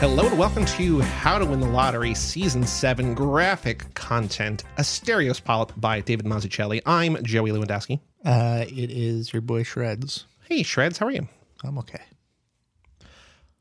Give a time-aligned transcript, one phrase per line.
[0.00, 5.74] Hello and welcome to How to Win the Lottery Season 7 graphic content, Asterios Polyp
[5.76, 6.80] by David Mazzucchelli.
[6.86, 8.00] I'm Joey Lewandowski.
[8.24, 10.24] Uh, it is your boy Shreds.
[10.48, 11.28] Hey, Shreds, how are you?
[11.62, 12.00] I'm okay.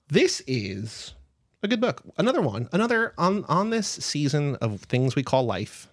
[0.08, 1.14] This is
[1.62, 2.04] a good book.
[2.18, 2.70] Another one.
[2.72, 5.90] Another on on this season of things we call life.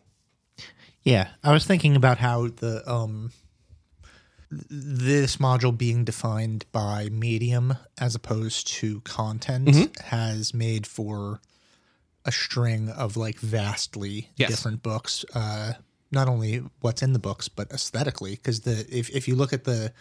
[1.02, 3.32] Yeah, I was thinking about how the um
[4.50, 10.04] this module being defined by medium as opposed to content Mm-hmm.
[10.08, 11.40] has made for
[12.24, 14.50] a string of like vastly Yes.
[14.50, 15.24] different books.
[15.34, 15.74] Uh,
[16.12, 19.64] not only what's in the books, but aesthetically, because the if if you look at
[19.64, 19.92] the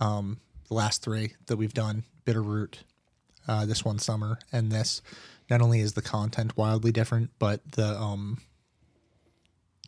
[0.00, 2.82] um the last three that we've done, Bitter Root,
[3.46, 5.00] uh, this one summer, and this,
[5.48, 8.38] not only is the content wildly different, but the um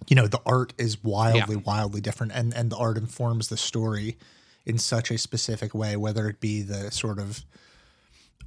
[0.06, 4.16] you know the art is wildly wildly different and and the art informs the story
[4.64, 7.44] in such a specific way whether it be the sort of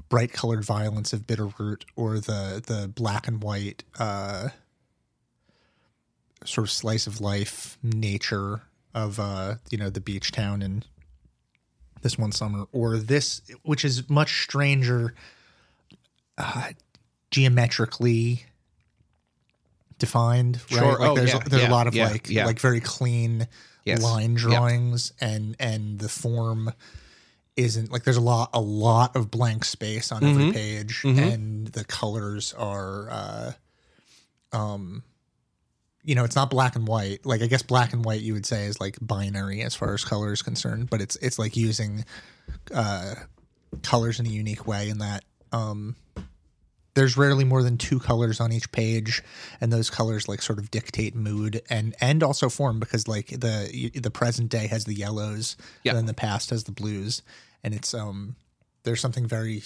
[0.09, 4.49] bright colored violence of Bitter Root or the the black and white uh
[6.45, 8.61] sort of slice of life nature
[8.93, 10.85] of uh you know the beach town and
[12.01, 15.13] this one summer or this which is much stranger
[16.37, 16.69] uh
[17.29, 18.45] geometrically
[20.01, 20.99] defined right Sure.
[20.99, 23.47] like Oh, there's yeah, there's yeah, a lot of yeah, like like very clean
[23.85, 24.01] Yes.
[24.03, 24.39] line Yep.
[24.39, 26.73] drawings and and the form
[27.55, 30.53] isn't like there's a lot a lot of blank space on every Mhm.
[30.53, 31.17] page Mhm.
[31.33, 33.51] and the colors are uh
[34.53, 35.03] um
[36.03, 38.45] you know it's not black and white like i guess black and white you would
[38.45, 42.03] say is like binary as far as color is concerned but it's it's like using
[42.73, 43.15] uh
[43.83, 45.95] colors in a unique way in that um
[46.93, 49.23] there's rarely more than two colors on each page
[49.61, 53.91] and those colors like sort of dictate mood and and also form because like the
[53.95, 55.91] the present day has the yellows Yeah.
[55.91, 57.21] and then the past has the blues
[57.63, 58.35] and it's um
[58.83, 59.63] there's something very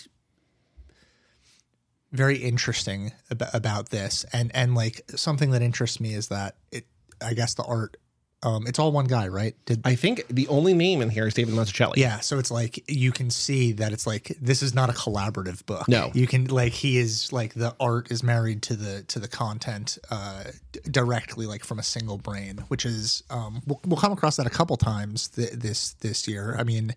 [2.11, 6.85] very interesting about, about this and and like something that interests me is that it
[7.21, 7.97] i guess the art
[8.43, 11.33] um it's all one guy right did I think the only name in here is
[11.33, 11.97] David Mazzucchelli.
[11.97, 15.65] yeah, so it's like you can see that it's like this is not a collaborative
[15.65, 15.87] book.
[15.87, 16.11] No.
[16.13, 19.97] you can like he is like the art is married to the to the content
[20.11, 20.43] uh,
[20.73, 24.45] d- directly, like from a single brain, which is um, we'll, we'll come across that
[24.45, 26.55] a couple times th- this this year.
[26.59, 26.93] I mean,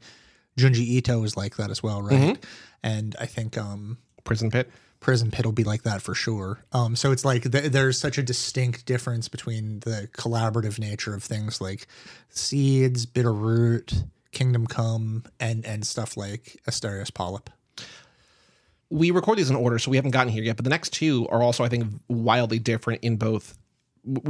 [0.59, 2.37] Junji Ito is like that as well, right?
[2.83, 4.71] And I think um, Prison Pit.
[5.01, 6.59] Prison Pit will be like that for sure.
[6.73, 11.23] Um, so it's like th- there's such a distinct difference between the collaborative nature of
[11.23, 11.87] things like
[12.31, 17.51] Seeds, Bitter Root, Kingdom Come, and and stuff like Asterios Polyp.
[18.91, 20.57] we record these in order, so we haven't gotten here yet.
[20.57, 23.57] But the next two are also, I think, wildly different in both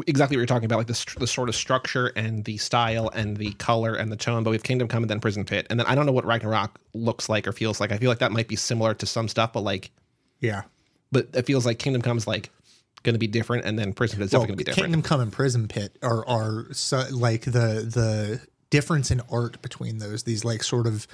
[0.08, 3.36] exactly what you're talking about, like the, the sort of structure and the style and
[3.36, 4.42] the color and the tone.
[4.42, 6.24] But we have Kingdom Come and then Prison Pit, and then I don't know what
[6.24, 7.92] Ragnarok looks like or feels like.
[7.92, 9.90] I feel like that might be similar to some stuff, but like,
[10.40, 10.62] Yeah,
[11.12, 12.50] but it feels like Kingdom Come is like
[13.02, 14.86] going to be different, and then Prison Pit is well, going to be different.
[14.86, 17.50] Kingdom Come and Prison Pit are are so, like the
[17.88, 18.40] the
[18.70, 20.24] difference in art between those.
[20.24, 21.06] These like sort of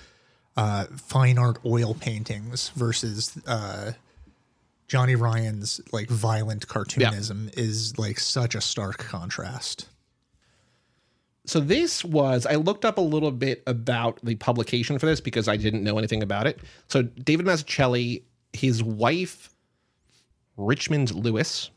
[0.56, 3.92] uh, fine art oil paintings versus uh,
[4.88, 9.88] Johnny Ryan's like violent cartoonism is like such a stark contrast.
[11.46, 15.48] so this was I looked up a little bit about the publication for this because
[15.48, 16.58] I didn't know anything about it.
[16.88, 18.22] So David Mazzucchelli,
[18.54, 19.50] his wife
[20.56, 21.70] Richmond Lewis,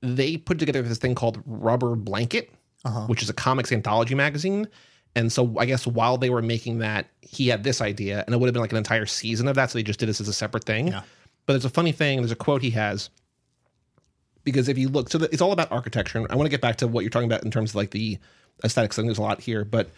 [0.00, 2.50] they put together this thing called Rubber Blanket,
[2.84, 3.06] uh-huh.
[3.06, 4.68] which is a comics anthology magazine.
[5.14, 8.38] And so I guess while they were making that, he had this idea, and it
[8.38, 9.70] would have been like an entire season of that.
[9.70, 10.88] So they just did this as a separate thing.
[10.88, 11.02] Yeah.
[11.46, 12.18] But there's a funny thing.
[12.18, 13.10] There's a quote he has
[14.46, 16.18] because if you look, so the, it's all about architecture.
[16.18, 17.90] And I want to get back to what you're talking about in terms of like
[17.90, 18.16] the
[18.64, 18.96] aesthetics.
[18.96, 19.90] I think there's a lot here, but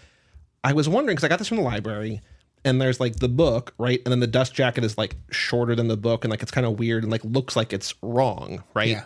[0.64, 2.22] I was wondering because I got this from the library,
[2.64, 5.88] and there's like the book, right, and then the dust jacket is like shorter than
[5.88, 8.88] the book, and like it's kind of weird and like looks like it's wrong, right?
[8.88, 9.04] Yeah.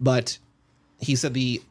[0.00, 0.38] But
[0.98, 1.62] he said the,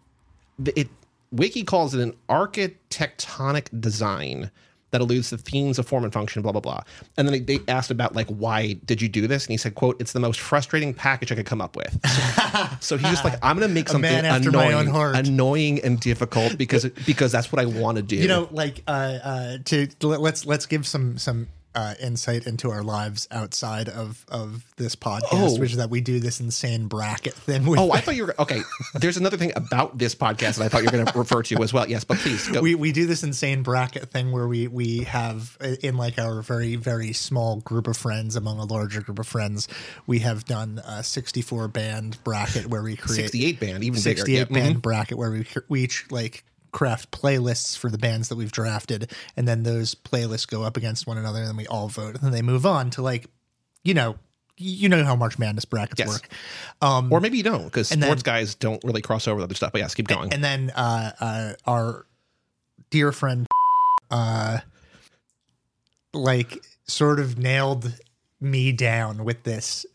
[0.57, 0.89] the it
[1.31, 4.51] Wiki calls it an architectonic design
[4.91, 6.81] that alludes to themes of form and function, blah blah blah.
[7.17, 9.99] And then they, asked about like why did you do this, and he said, "quote
[10.01, 11.97] It's the most frustrating package I could come up with."
[12.81, 15.99] So, he's just like, "I'm going to make something man after my annoying, annoying and
[15.99, 19.87] difficult because because that's what I want to do." you know like uh uh to
[20.01, 24.95] let- let's let's give some some uh insight into our lives outside of of this
[24.95, 25.59] podcast Oh.
[25.59, 28.61] which is that we do this insane bracket thing Oh, I thought you were okay.
[28.95, 31.61] There's another thing about this podcast that I thought you were going to refer to
[31.61, 31.87] as well.
[31.87, 32.61] Yes, but please go.
[32.61, 36.75] we we do this insane bracket thing where we we have in like our very
[36.75, 39.67] very small group of friends among a larger group of friends
[40.07, 44.43] we have done a 64 band bracket where we create 68 band, even 68 Yeah,
[44.45, 44.81] band mhm.
[44.81, 49.47] bracket where we, we each like craft playlists for the bands that we've drafted and
[49.47, 52.31] then those playlists go up against one another and then we all vote and then
[52.31, 53.25] they move on to like
[53.83, 54.15] you know
[54.61, 56.09] you know how March Madness brackets Yes.
[56.09, 56.27] work.
[56.81, 59.45] Um, or maybe you don't because and then- sports guys don't really cross over with
[59.45, 59.71] other stuff.
[59.71, 60.33] But yes, keep going.
[60.33, 62.05] and then uh, uh, our
[62.89, 63.47] dear friend,
[64.11, 64.57] uh,
[66.13, 67.93] like, sort of nailed
[68.41, 69.85] me down with this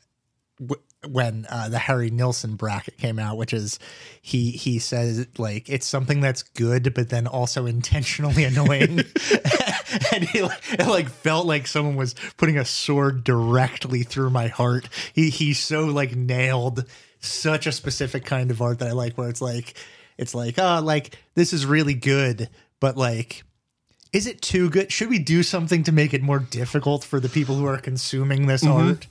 [1.08, 3.78] when uh, the Harry Nilsson bracket came out, which is
[4.22, 9.00] he he says like it's something that's good, but then also intentionally annoying,
[10.12, 14.88] and he it like felt like someone was putting a sword directly through my heart.
[15.12, 16.84] He he so like nailed
[17.20, 19.74] such a specific kind of art that I like, where it's like
[20.18, 22.48] it's like oh like this is really good,
[22.80, 23.42] but like.
[24.12, 24.92] Is it too good?
[24.92, 28.46] Should we do something to make it more difficult for the people who are consuming
[28.46, 29.08] this art?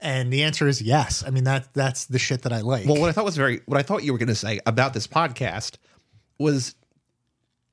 [0.00, 1.24] And the answer is yes.
[1.26, 2.86] I mean that that's the shit that I like.
[2.86, 4.92] Well, what I thought was very, what I thought you were going to say about
[4.94, 5.76] this podcast
[6.38, 6.74] was,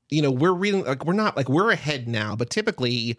[0.09, 3.17] you know, we're reading, like, we're not like we're ahead now, but typically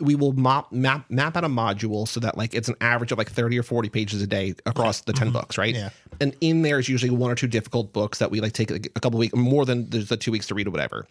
[0.00, 3.18] we will map map map out a module so that like it's an average of
[3.18, 5.38] like 30 or 40 pages a day across the 10 mm-hmm.
[5.38, 5.74] books, right?
[5.74, 5.90] Yeah.
[6.20, 9.00] And in there is usually one or two difficult books that we like take a
[9.00, 11.06] couple weeks more than the two weeks to read or whatever.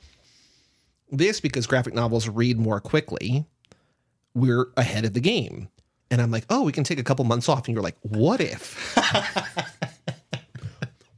[1.11, 3.45] This because graphic novels read more quickly,
[4.33, 5.69] we're ahead of the game.
[6.11, 7.67] And I'm like, oh, we can take a couple months off.
[7.67, 8.95] And you're like, what if?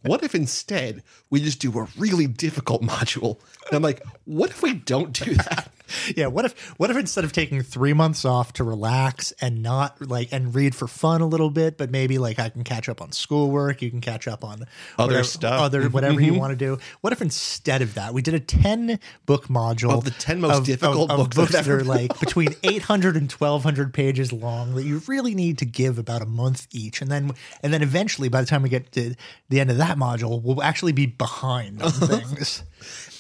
[0.01, 3.39] what if instead we just do a really difficult module?
[3.67, 5.71] And I'm like, what if we don't do that?
[6.15, 10.01] yeah, what if what if instead of taking three months off to relax and not
[10.07, 13.01] like and read for fun a little bit, but maybe like I can catch up
[13.01, 14.63] on schoolwork, you can catch up on
[14.97, 15.53] Other whatever- stuff.
[15.53, 15.63] Mm-hmm.
[15.63, 16.77] other whatever you want to do.
[17.01, 20.65] What if instead of that we did a ten book module Of the 10 most
[20.65, 24.83] difficult books that books have that are like between 800 and 1200 pages long that
[24.83, 27.31] you really need to give about a month each, and then
[27.63, 29.15] and then eventually by the time we get to
[29.49, 32.63] the end of that module, we'll actually be behind on things.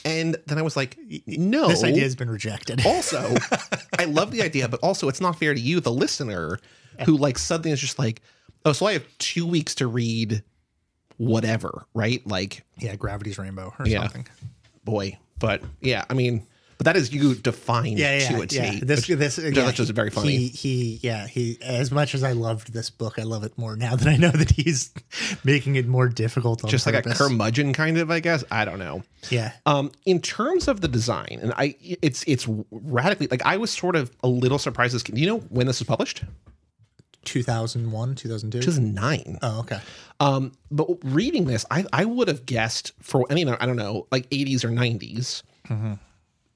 [0.07, 1.67] And then I was like, no.
[1.67, 2.85] This idea has been rejected.
[2.85, 3.35] also,
[3.99, 6.59] I love the idea, but also it's not fair to you, the listener,
[7.05, 8.21] who like suddenly is just like,
[8.65, 10.43] oh, so I have two weeks to read
[11.17, 12.25] whatever, right?
[12.25, 14.01] Like, Yeah, Gravity's Rainbow or Yeah.
[14.03, 14.27] something.
[14.85, 18.55] boy, but yeah, I mean, but that is you defined Yeah, yeah, to a T.
[18.55, 18.71] yeah.
[18.81, 20.37] This, which- this, which yeah, that's just very funny.
[20.37, 21.57] He, he, yeah, he.
[21.61, 24.29] As much as I loved this book, I love it more now that I know
[24.31, 24.91] that he's
[25.43, 26.63] making it more difficult.
[26.63, 28.43] On just like a curmudgeon kind of, I guess.
[28.51, 29.03] I don't know.
[29.29, 33.71] Yeah, Um, in terms of the design, and I, it's it's radically like I was
[33.71, 34.93] sort of a little surprised.
[34.95, 36.23] This, do you know when this was published?
[37.25, 38.59] two thousand one, two thousand two.
[38.61, 39.39] 2009.
[39.41, 39.79] Oh, okay.
[40.21, 44.29] Um, but reading this, I, I would have guessed for any, I don't know, like
[44.29, 45.43] 80s or 90s.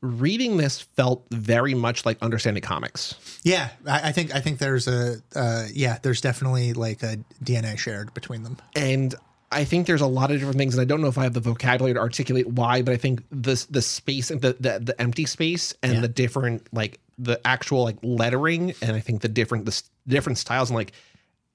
[0.02, 3.14] Reading this felt very much like understanding comics.
[3.44, 7.78] Yeah, I, I think I think there's a uh, yeah, there's definitely like a DNA
[7.78, 8.58] shared between them.
[8.76, 9.14] And
[9.52, 11.34] I think there's a lot of different things, and I don't know if I have
[11.34, 15.00] the vocabulary to articulate why, but I think the the space and the the, the
[15.00, 16.00] empty space and Yeah.
[16.02, 20.72] the different like the actual like lettering, and I think the different the different styles
[20.72, 20.94] and like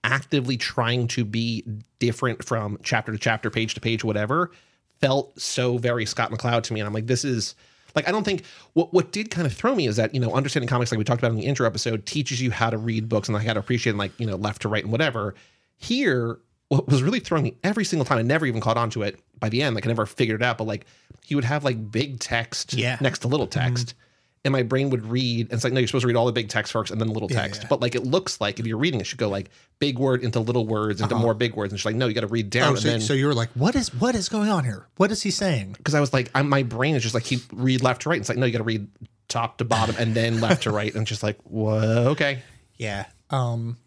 [0.04, 1.64] actively trying to be
[1.99, 4.52] different from chapter to chapter, page to page, whatever,
[5.00, 6.78] felt so very Scott McCloud to me.
[6.78, 7.56] And I'm like, this is
[7.96, 8.44] like I don't think
[8.75, 11.04] what what did kind of throw me is that you know understanding comics like we
[11.04, 13.54] talked about in the intro episode teaches you how to read books and like how
[13.54, 15.34] to appreciate like you know left to right and whatever.
[15.78, 16.38] Here,
[16.69, 19.19] what was really throwing me every single time, I never even caught on to it
[19.38, 19.75] by the end.
[19.75, 20.87] Like I never figured it out, but like
[21.25, 22.96] he would have like big text Yeah.
[23.00, 23.88] next to little text.
[23.88, 23.99] Mm-hmm.
[24.44, 26.31] And my brain would read, and it's like, no, you're supposed to read all the
[26.31, 27.62] big text first and then the little text.
[27.62, 27.69] yeah.
[27.69, 29.50] But like, it looks like if you're reading, it should go like
[29.81, 31.73] big word into little words into more big words.
[31.73, 32.69] And she's like, no, you got to read down.
[32.69, 34.87] Oh, and so, then, so you were like, what is what is going on here?
[34.99, 35.73] What is he saying?
[35.76, 38.16] because I was like, I'm, my brain is just like keep read left to right.
[38.16, 38.87] And It's like no, you got to read
[39.26, 42.43] top to bottom and then left to right, and it's just like, whoa, okay.
[42.76, 43.07] Yeah.
[43.31, 43.78] Um.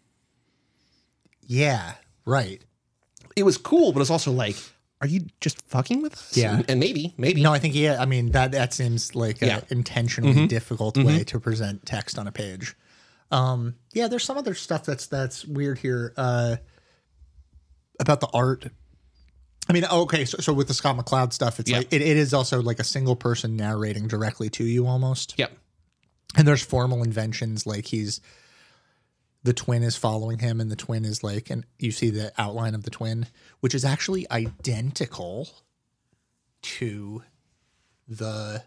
[1.46, 1.94] Yeah.
[2.26, 2.62] Right.
[3.34, 4.56] It was cool, but it's also like,
[5.00, 6.36] are you just fucking with us?
[6.36, 6.56] Yeah.
[6.56, 7.96] and, and maybe, maybe No, I think yeah.
[8.00, 9.58] I mean that that seems like Yeah.
[9.58, 12.76] an intentionally difficult way to present text on a page.
[13.30, 16.56] Um, yeah, there's some other stuff that's that's weird here uh,
[17.98, 18.66] about the art.
[19.68, 21.78] I mean, okay, so, so with the Scott McCloud stuff, it's Yeah.
[21.78, 25.34] like it, it is also like a single person narrating directly to you almost.
[25.38, 25.52] Yep.
[26.36, 28.20] And there's formal inventions like he's
[29.42, 32.74] the twin is following him, and the twin is like, and you see the outline
[32.74, 33.26] of the twin,
[33.60, 35.48] which is actually identical
[36.62, 37.22] to
[38.06, 38.62] the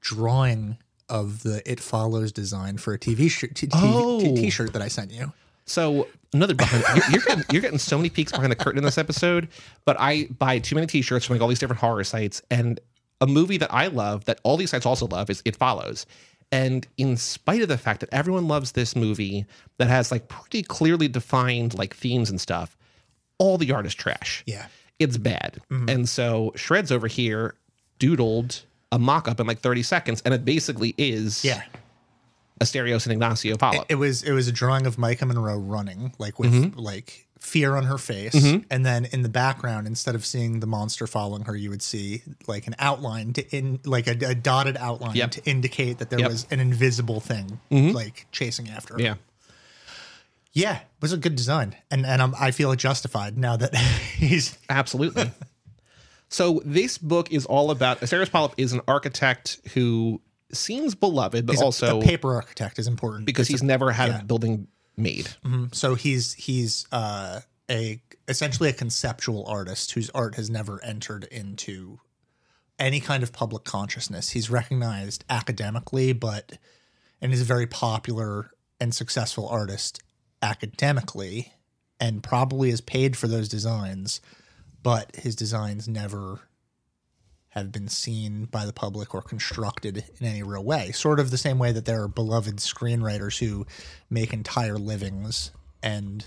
[0.00, 0.78] drawing
[1.08, 4.20] of the It Follows design for a TV shirt, t- Oh.
[4.20, 5.32] t- t-shirt that I sent you.
[5.66, 8.84] So another behind you're, you're getting you're getting so many peeks behind the curtain in
[8.84, 9.48] this episode,
[9.84, 12.80] but I buy too many T-shirts from like all these different horror sites, and
[13.20, 16.04] a movie that I love that all these sites also love is It Follows.
[16.54, 19.44] And in spite of the fact that everyone loves this movie
[19.78, 22.76] that has like pretty clearly defined like themes and stuff,
[23.38, 24.42] all the art is trash.
[24.46, 24.66] Yeah.
[24.98, 25.60] It's bad.
[25.70, 27.54] And so Shreds over here
[27.98, 31.62] doodled a mock-up in like 30 seconds, and it basically is Yeah.
[32.60, 33.84] Asterios and Ignacio Polyp.
[33.88, 36.78] It was it was a drawing of Maika Monroe running, like with Mm-hmm.
[36.78, 38.62] like fear on her face, mm-hmm.
[38.70, 42.22] and then in the background, instead of seeing the monster following her, you would see
[42.46, 45.30] like an outline to in like a, a dotted outline Yep.
[45.32, 46.30] to indicate that there Yep.
[46.30, 47.94] was an invisible thing mm-hmm.
[47.94, 49.00] like chasing after her.
[49.00, 49.14] yeah.
[50.52, 53.74] yeah, it was a good design, and and I'm, I feel justified now that
[54.16, 55.30] he's Absolutely.
[56.28, 60.20] so this book is all about Asterios Polyp is an architect who
[60.52, 64.08] seems beloved, but he's also a, paper architect is important because It's he's never had
[64.10, 64.20] yeah.
[64.20, 65.28] a building made.
[65.72, 71.98] So he's he's uh, a essentially a conceptual artist whose art has never entered into
[72.78, 74.30] any kind of public consciousness.
[74.30, 76.58] He's recognized academically, but
[77.20, 80.02] and is a very popular and successful artist
[80.42, 81.52] academically,
[82.00, 84.20] and probably is paid for those designs,
[84.82, 86.40] but his designs never
[87.54, 90.90] have been seen by the public or constructed in any real way.
[90.90, 93.64] Sort of the same way that there are beloved screenwriters who
[94.10, 96.26] make entire livings and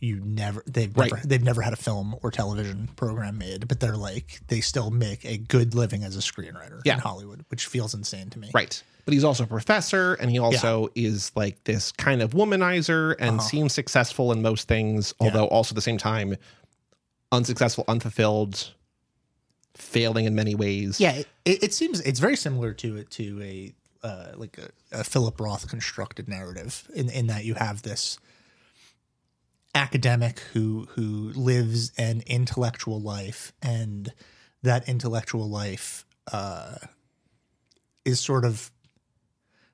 [0.00, 1.10] you never they've Right.
[1.10, 4.90] never they've never had a film or television program made, but they're like they still
[4.90, 6.94] make a good living as a screenwriter Yeah.
[6.94, 8.50] in Hollywood, which feels insane to me.
[8.52, 8.82] Right.
[9.06, 13.38] But he's also a professor and he also is like this kind of womanizer and
[13.40, 13.48] Uh-huh.
[13.48, 16.36] seems successful in most things, although also at the same time
[17.32, 18.72] unsuccessful, unfulfilled,
[19.74, 21.00] failing in many ways.
[21.00, 25.04] Yeah, it, it seems it's very similar to it to a uh, like a, a
[25.04, 28.18] Philip Roth constructed narrative in in that you have this
[29.74, 34.12] academic who who lives an intellectual life and
[34.62, 36.76] that intellectual life uh,
[38.04, 38.70] is sort of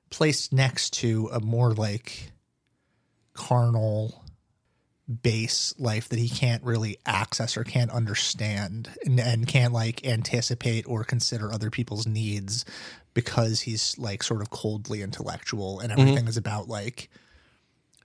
[0.09, 2.31] placed next to a more like
[3.33, 4.20] carnal
[5.23, 10.87] base life that he can't really access or can't understand and, and can't like anticipate
[10.87, 12.63] or consider other people's needs
[13.13, 16.01] because he's like sort of coldly intellectual and mm-hmm.
[16.01, 17.09] everything is about like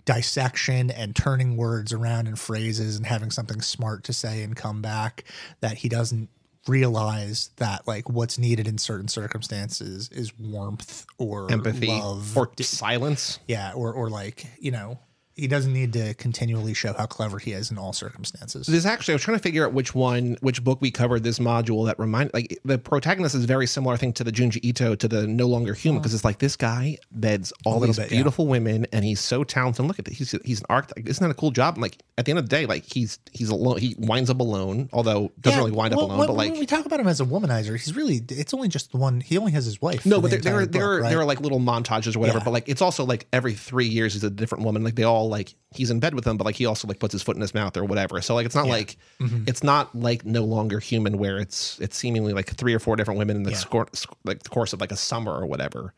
[0.05, 4.81] dissection and turning words around and phrases and having something smart to say and come
[4.81, 5.25] back
[5.61, 6.29] that he doesn't
[6.69, 13.39] realize that like what's needed in certain circumstances is warmth or Empathy love or silence.
[13.47, 14.99] yeah, or or like you know,
[15.37, 18.67] he doesn't need to continually show how clever he is in all circumstances.
[18.67, 21.39] This actually, I was trying to figure out which one, which book we covered this
[21.39, 24.95] module that remind like the protagonist is very similar, I think, to the Junji Ito
[24.95, 28.17] to the No Longer Human because it's like this guy beds all these bit, yeah.
[28.17, 29.85] beautiful women and he's so talented.
[29.85, 31.07] Look at this, he's he's an architect.
[31.07, 31.75] Isn't that a cool job?
[31.75, 33.77] And like at the end of the day, like he's he's alone.
[33.79, 36.19] He winds up alone, although doesn't Yeah, really wind up alone.
[36.19, 38.69] when, but like when we talk about him as a womanizer, he's really it's only
[38.69, 39.21] just the one.
[39.21, 40.07] He only has his wife.
[40.07, 41.09] No, but the there, there, are, entire there, book, are, right?
[41.11, 42.39] there are like little montages or whatever.
[42.39, 42.45] Yeah.
[42.45, 44.83] But like, it's also like every three years he's a different woman.
[44.83, 47.13] Like they all like he's in bed with them, but like he also like puts
[47.13, 48.21] his foot in his mouth or whatever.
[48.23, 49.45] So like, it's not like Mm-hmm.
[49.47, 53.19] it's not like no longer human where it's it's seemingly like three or four different
[53.19, 53.57] women in the Yeah.
[53.57, 53.89] score,
[54.25, 55.93] like the course of like a summer or whatever.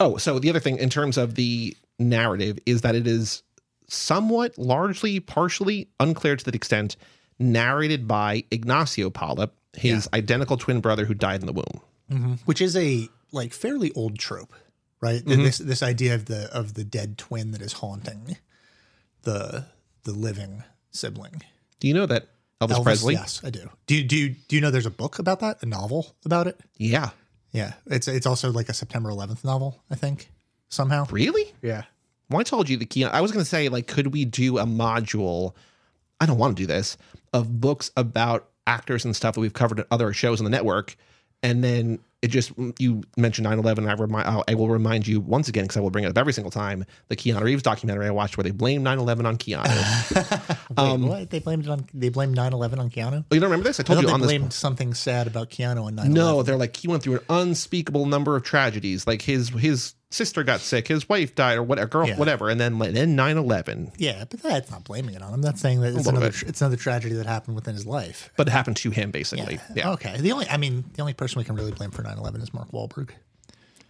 [0.00, 3.42] Oh, so the other thing in terms of the narrative is that it is
[3.88, 6.96] somewhat, largely, partially unclear to the extent
[7.38, 12.38] narrated by Ignacio Polyp, his identical twin brother who died in the womb.
[12.44, 14.52] which is a like fairly old trope,
[15.04, 15.22] right?
[15.22, 15.42] Mm-hmm.
[15.42, 18.38] This this idea of the of the dead twin that is haunting
[19.22, 19.66] the
[20.04, 21.42] the living sibling.
[21.78, 22.28] Do you know that
[22.60, 23.14] Elvis, Elvis, Presley?
[23.14, 23.68] yes, I do.
[23.86, 25.62] Do you, do you, do you know there's a book about that?
[25.62, 26.58] A novel about it?
[26.78, 27.10] Yeah.
[27.52, 30.30] Yeah, it's it's also like a September 11th novel, I think.
[30.70, 31.06] Somehow.
[31.10, 31.52] Really?
[31.62, 31.84] Yeah.
[32.28, 33.04] Well, I told you the key.
[33.04, 35.54] I was going to say, like, could we do a module?
[36.20, 36.96] I don't want to do this
[37.32, 40.96] of books about actors and stuff that we've covered in other shows on the network,
[41.44, 45.64] and then it just you mentioned 9-11 I I'll- I will remind you once again
[45.64, 48.36] because I will bring it up every single time the Keanu Reeves documentary I watched
[48.36, 49.64] where they blame 9-11 on Keanu.
[50.70, 51.30] Wait, um, what?
[51.30, 53.24] They blamed it on they blamed 9/11 on Keanu?
[53.30, 53.78] oh, you don't remember this?
[53.78, 54.28] I I told thought you they on this.
[54.28, 56.08] blamed something sad about Keanu on 9/11.
[56.08, 59.06] No, they're like he went through an unspeakable number of tragedies.
[59.06, 62.16] Like his his sister got sick, his wife died, or whatever, girl, Yeah.
[62.16, 63.92] whatever, and then then 9-11.
[63.98, 65.42] Yeah, but that's not blaming it on him.
[65.42, 66.42] That's saying that it's another bit.
[66.44, 68.30] it's another tragedy that happened within his life.
[68.36, 69.58] But it happened to him basically.
[69.74, 69.90] Yeah.
[69.92, 70.16] Okay.
[70.20, 72.70] The only I mean, the only person we can really blame for 9/11 is Mark
[72.72, 73.10] Wahlberg.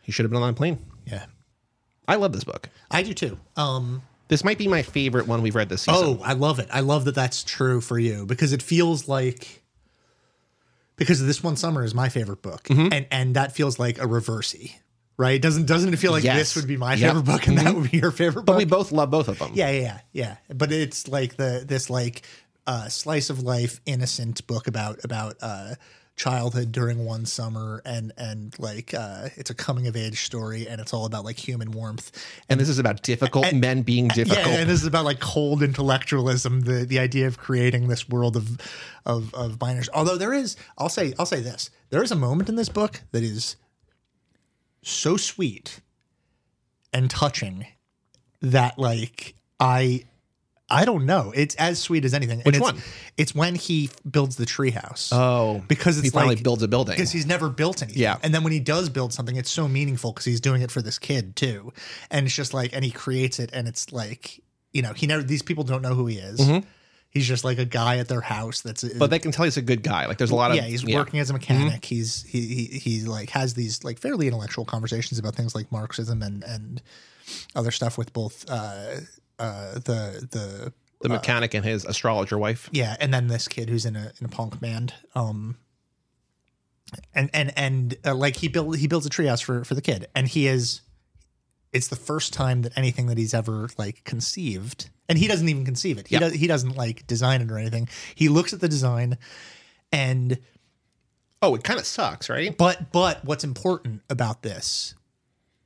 [0.02, 0.78] He should have been on that plane.
[1.07, 1.26] Yeah.
[2.09, 2.69] I love this book.
[2.90, 3.38] I do too.
[3.57, 6.02] Um This might be my favorite one we've read this season.
[6.02, 6.69] Oh, I love it.
[6.73, 9.62] I love that that's true for you because it feels like
[10.97, 12.93] because this one summer is my favorite book, Mm-hmm.
[12.93, 14.75] and and that feels like a reversey,
[15.16, 15.40] right?
[15.40, 16.38] Doesn't doesn't it feel like Yes.
[16.38, 17.00] this would be my Yep.
[17.11, 18.47] favorite book and that would be your favorite book?
[18.47, 19.52] but we both love both of them.
[19.54, 19.80] yeah, yeah,
[20.12, 20.54] yeah, yeah.
[20.54, 22.23] But it's like the this like
[22.66, 25.75] uh, slice of life, innocent book about about uh,
[26.16, 30.80] childhood during one summer, and and like uh, it's a coming of age story, and
[30.80, 32.11] it's all about like human warmth
[32.49, 34.47] And this is about difficult men being difficult.
[34.47, 38.37] yeah, and this is about like cold intellectualism, the the idea of creating this world
[38.37, 38.59] of
[39.04, 39.88] of of minors.
[39.92, 43.02] Although there is, I'll say, I'll say this: there is a moment in this book
[43.12, 43.56] that is
[44.84, 45.80] so sweet
[46.92, 47.66] and touching
[48.40, 50.04] that like I
[50.70, 51.32] I don't know.
[51.36, 52.38] It's as sweet as anything.
[52.38, 52.78] And Which it's, one?
[53.18, 55.10] It's when he builds the treehouse.
[55.12, 56.94] Oh, because it's he finally like builds a building.
[56.94, 58.00] because he's never built anything.
[58.00, 58.16] Yeah.
[58.22, 60.80] And then when he does build something, it's so meaningful because he's doing it for
[60.80, 61.72] this kid too.
[62.10, 65.22] And it's just like, and he creates it, and it's like, you know, he never.
[65.22, 66.40] These people don't know who he is.
[66.40, 66.66] Mm-hmm.
[67.14, 68.61] He's just like a guy at their house.
[68.61, 68.83] That's.
[68.83, 70.06] But they can tell he's a good guy.
[70.06, 70.64] Like there's a lot of yeah.
[70.64, 71.83] He's working as a mechanic.
[71.83, 71.94] Mm-hmm.
[71.94, 76.23] He's he, he he like has these like fairly intellectual conversations about things like Marxism
[76.23, 76.83] and and
[77.54, 78.97] other stuff with both uh
[79.38, 82.68] uh the the the mechanic and his astrologer wife.
[82.73, 84.94] yeah, and then this kid who's in a in a punk band.
[85.14, 85.56] Um,
[87.14, 90.09] and and and uh, like he build he builds a treehouse for for the kid,
[90.16, 90.80] and he is.
[91.75, 95.64] It's the first time that anything that he's ever like conceived, and he doesn't even
[95.64, 96.09] conceive it.
[96.09, 96.21] He Yeah.
[96.21, 96.33] does.
[96.35, 97.88] He doesn't like design it or anything.
[98.14, 99.19] He looks at the design,
[99.93, 100.38] and
[101.43, 102.57] Oh, it kind of sucks, right?
[102.57, 104.95] but but what's important about this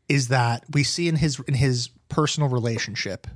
[0.08, 3.26] is that we see in his in his personal relationship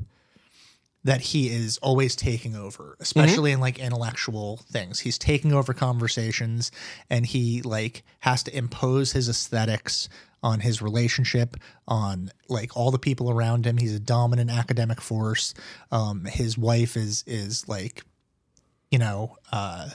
[1.04, 5.00] that he is always taking over, especially in like intellectual things.
[5.00, 6.70] He's taking over conversations
[7.10, 10.08] and he like has to impose his aesthetics
[10.44, 11.56] on his relationship,
[11.86, 13.78] on like all the people around him.
[13.78, 15.54] He's a dominant academic force.
[15.90, 18.04] Um, his wife is is like,
[18.90, 19.90] you know, uh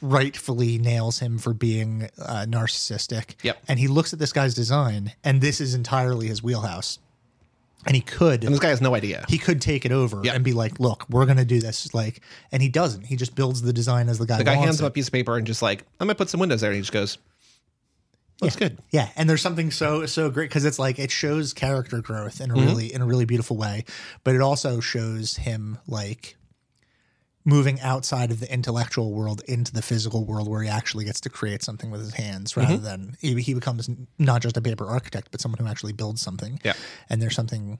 [0.00, 3.34] rightfully nails him for being uh, narcissistic.
[3.42, 3.62] Yep.
[3.66, 6.98] And he looks at this guy's design, and this is entirely his wheelhouse.
[7.86, 9.24] And he could And this guy has no idea.
[9.28, 10.34] he could take it over Yeah.
[10.34, 12.20] and be like, "Look, we're gonna do this." Like,
[12.52, 13.06] and he doesn't.
[13.06, 14.36] He just builds the design as the guy.
[14.38, 16.40] the guy hands him a piece of paper and just like, I'm gonna put some
[16.40, 17.16] windows there, and he just goes,
[18.42, 22.00] "Looks good." Yeah, and there's something so so great because it's like it shows character
[22.00, 22.66] growth in a Mm-hmm.
[22.66, 23.84] really in a really beautiful way,
[24.24, 26.36] but it also shows him like
[27.44, 31.30] moving outside of the intellectual world into the physical world where he actually gets to
[31.30, 32.84] create something with his hands rather Mm-hmm.
[32.84, 36.60] than he, he becomes not just a paper architect but someone who actually builds something.
[36.64, 36.74] Yeah.
[37.08, 37.78] and there's something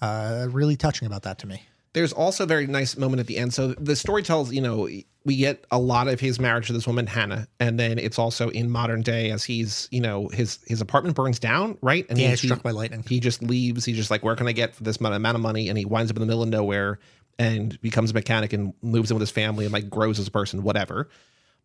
[0.00, 1.62] uh, really touching about that to me.
[1.92, 3.54] There's also a very nice moment at the end.
[3.54, 4.88] So the story tells, you know,
[5.24, 8.48] we get a lot of his marriage to this woman Hannah, and then it's also
[8.48, 12.04] in modern day as he's, you know, his his apartment burns down, right?
[12.10, 13.04] And Yeah, he, he's struck by lightning.
[13.08, 13.84] He just leaves.
[13.84, 15.68] He's just like, where can I get for this amount of money?
[15.68, 16.98] And he winds up in the middle of nowhere
[17.38, 20.30] and becomes a mechanic and moves in with his family and like grows as a
[20.30, 21.08] person, whatever.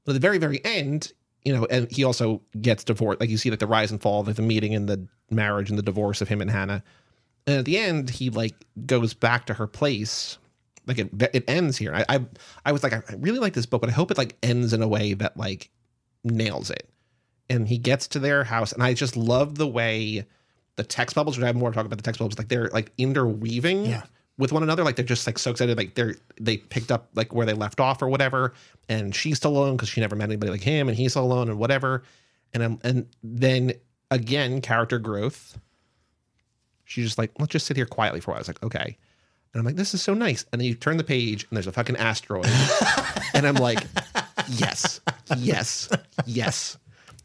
[0.05, 3.19] But at the very, very end, you know, and he also gets divorced.
[3.19, 5.77] Like you see like the rise and fall, like the meeting and the marriage and
[5.77, 6.83] the divorce of him and Hannah.
[7.47, 8.55] And at the end, he like
[8.85, 10.37] goes back to her place.
[10.85, 11.93] Like it, it ends here.
[11.93, 12.25] I, I,
[12.65, 14.81] I was like, I really like this book, but I hope it like ends in
[14.81, 15.69] a way that like
[16.23, 16.89] nails it.
[17.49, 20.25] And he gets to their house, and I just love the way
[20.75, 21.35] the text bubbles.
[21.35, 22.37] Which I have more to talk about the text bubbles.
[22.37, 24.03] Like they're like interweaving Yeah.
[24.39, 24.83] With one another.
[24.83, 25.77] Like they're just like so excited.
[25.77, 28.55] Like they're they picked up like where they left off or whatever.
[28.89, 31.49] And she's still alone because she never met anybody like him, and he's still alone
[31.49, 32.01] and whatever.
[32.51, 33.73] And I'm, and then
[34.09, 35.59] again, character growth
[36.89, 38.37] she's just like, let's just sit here quietly for a while.
[38.37, 38.97] I was like, okay.
[39.53, 40.43] And I'm like, this is so nice.
[40.51, 42.47] And then you turn the page and there's a fucking asteroid.
[43.33, 43.79] and I'm like,
[44.49, 44.99] yes,
[45.37, 45.89] yes,
[46.25, 46.77] yes.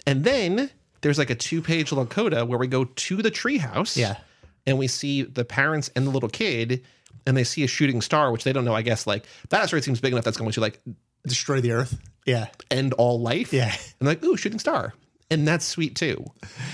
[0.07, 3.97] And then there's like a two page little coda where we go to the treehouse.
[3.97, 4.19] Yeah.
[4.67, 6.85] And we see the parents and the little kid
[7.27, 9.85] and they see a shooting star, which they don't know, I guess, like that asteroid
[9.85, 10.81] seems big enough that's going to like
[11.27, 11.99] Destroy the Earth.
[12.27, 13.53] Yeah, end all life.
[13.53, 13.75] Yeah.
[14.01, 14.95] And like, ooh, shooting star.
[15.31, 16.25] And that's sweet too.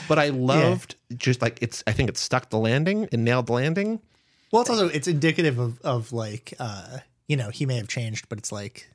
[0.09, 3.53] But I loved just like it's I think it stuck the landing and nailed the
[3.53, 4.01] landing.
[4.53, 8.29] Well, it's also it's indicative of of like uh you know he may have changed,
[8.29, 8.91] but it's like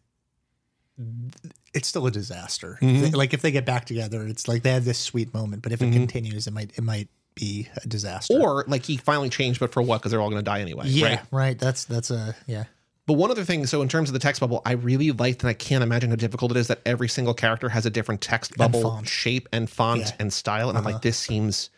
[1.73, 2.77] it's still a disaster.
[2.81, 5.71] They- like if they get back together, it's like they have this sweet moment, but
[5.71, 8.33] if it continues, it might it might be a disaster.
[8.39, 9.99] Or like he finally changed, but for what?
[9.99, 10.85] Because they're all going to die anyway.
[10.87, 11.19] yeah, Right?
[11.31, 11.59] right.
[11.59, 12.65] That's that's a yeah.
[13.07, 15.49] But one other thing, so in terms of the text bubble, I really liked, and
[15.49, 18.57] I can't imagine how difficult it is that every single character has a different text
[18.57, 19.07] bubble font.
[19.07, 20.07] shape and font Yeah.
[20.07, 20.15] Uh-huh.
[20.21, 20.69] and style.
[20.69, 21.69] And I'm like, this seems,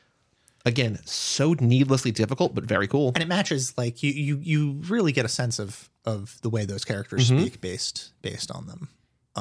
[0.66, 3.12] again, so needlessly difficult, but very cool.
[3.14, 6.64] And it matches like you you you really get a sense of of the way
[6.64, 8.88] those characters speak based based on them.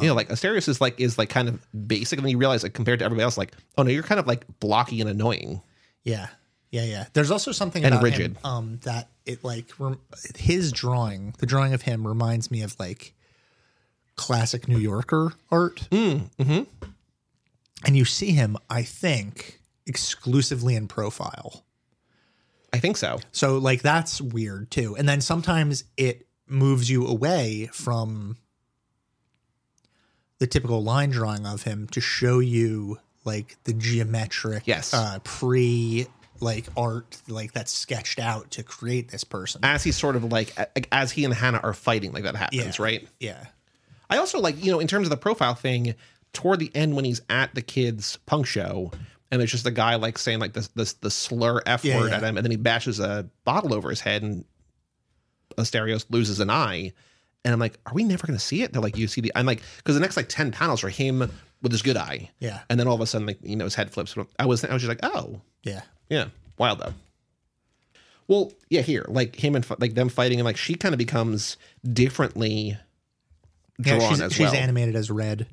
[0.00, 2.64] you know, like Asterios is like is like kind of basic, and then you realize
[2.64, 5.62] like compared to everybody else, like, oh no, you're kind of like blocky and annoying.
[6.06, 6.28] Yeah.
[6.70, 7.06] Yeah, yeah.
[7.12, 8.32] There's also something And about rigid.
[8.32, 10.00] him um, that it like rem-
[10.36, 13.14] his drawing, the drawing of him reminds me of like
[14.16, 15.88] classic New Yorker art.
[15.90, 16.84] Mm, mm-hmm.
[17.84, 21.64] And you see him, I think, exclusively in profile.
[22.72, 23.20] I think so.
[23.32, 24.96] So like that's weird too.
[24.96, 28.36] And then sometimes it moves you away from
[30.38, 34.94] the typical line drawing of him to show you like the geometric Yes.
[34.94, 36.06] uh pre
[36.40, 39.60] like art like that's sketched out to create this person.
[39.64, 40.54] As he's sort of like
[40.92, 42.84] as he and Hannah are fighting, like that happens, Yeah.
[42.84, 43.08] right?
[43.20, 43.44] yeah.
[44.08, 45.94] I also like, you know, in terms of the profile thing,
[46.32, 48.92] toward the end when he's at the kids' punk show
[49.30, 52.10] and there's just a guy like saying like this this the slur f Yeah, word
[52.10, 52.16] yeah.
[52.18, 54.44] at him, and then he bashes a bottle over his head, and
[55.56, 56.92] Asterios loses an eye.
[57.44, 58.72] And I'm like, are we never going to see it?
[58.72, 61.30] They're like, you see the, I'm like, because the next like ten panels are him
[61.62, 62.60] with his good eye, Yeah.
[62.70, 64.14] and then all of a sudden, like you know, his head flips.
[64.38, 65.82] I was, I was just like, oh, Yeah.
[66.08, 66.26] yeah,
[66.58, 66.94] wild though.
[68.28, 71.56] Well, yeah, here, like him and like them fighting, and like she kind of becomes
[71.84, 72.76] differently
[73.80, 74.54] drawn Yeah, she's, as she's well.
[74.54, 75.46] animated as red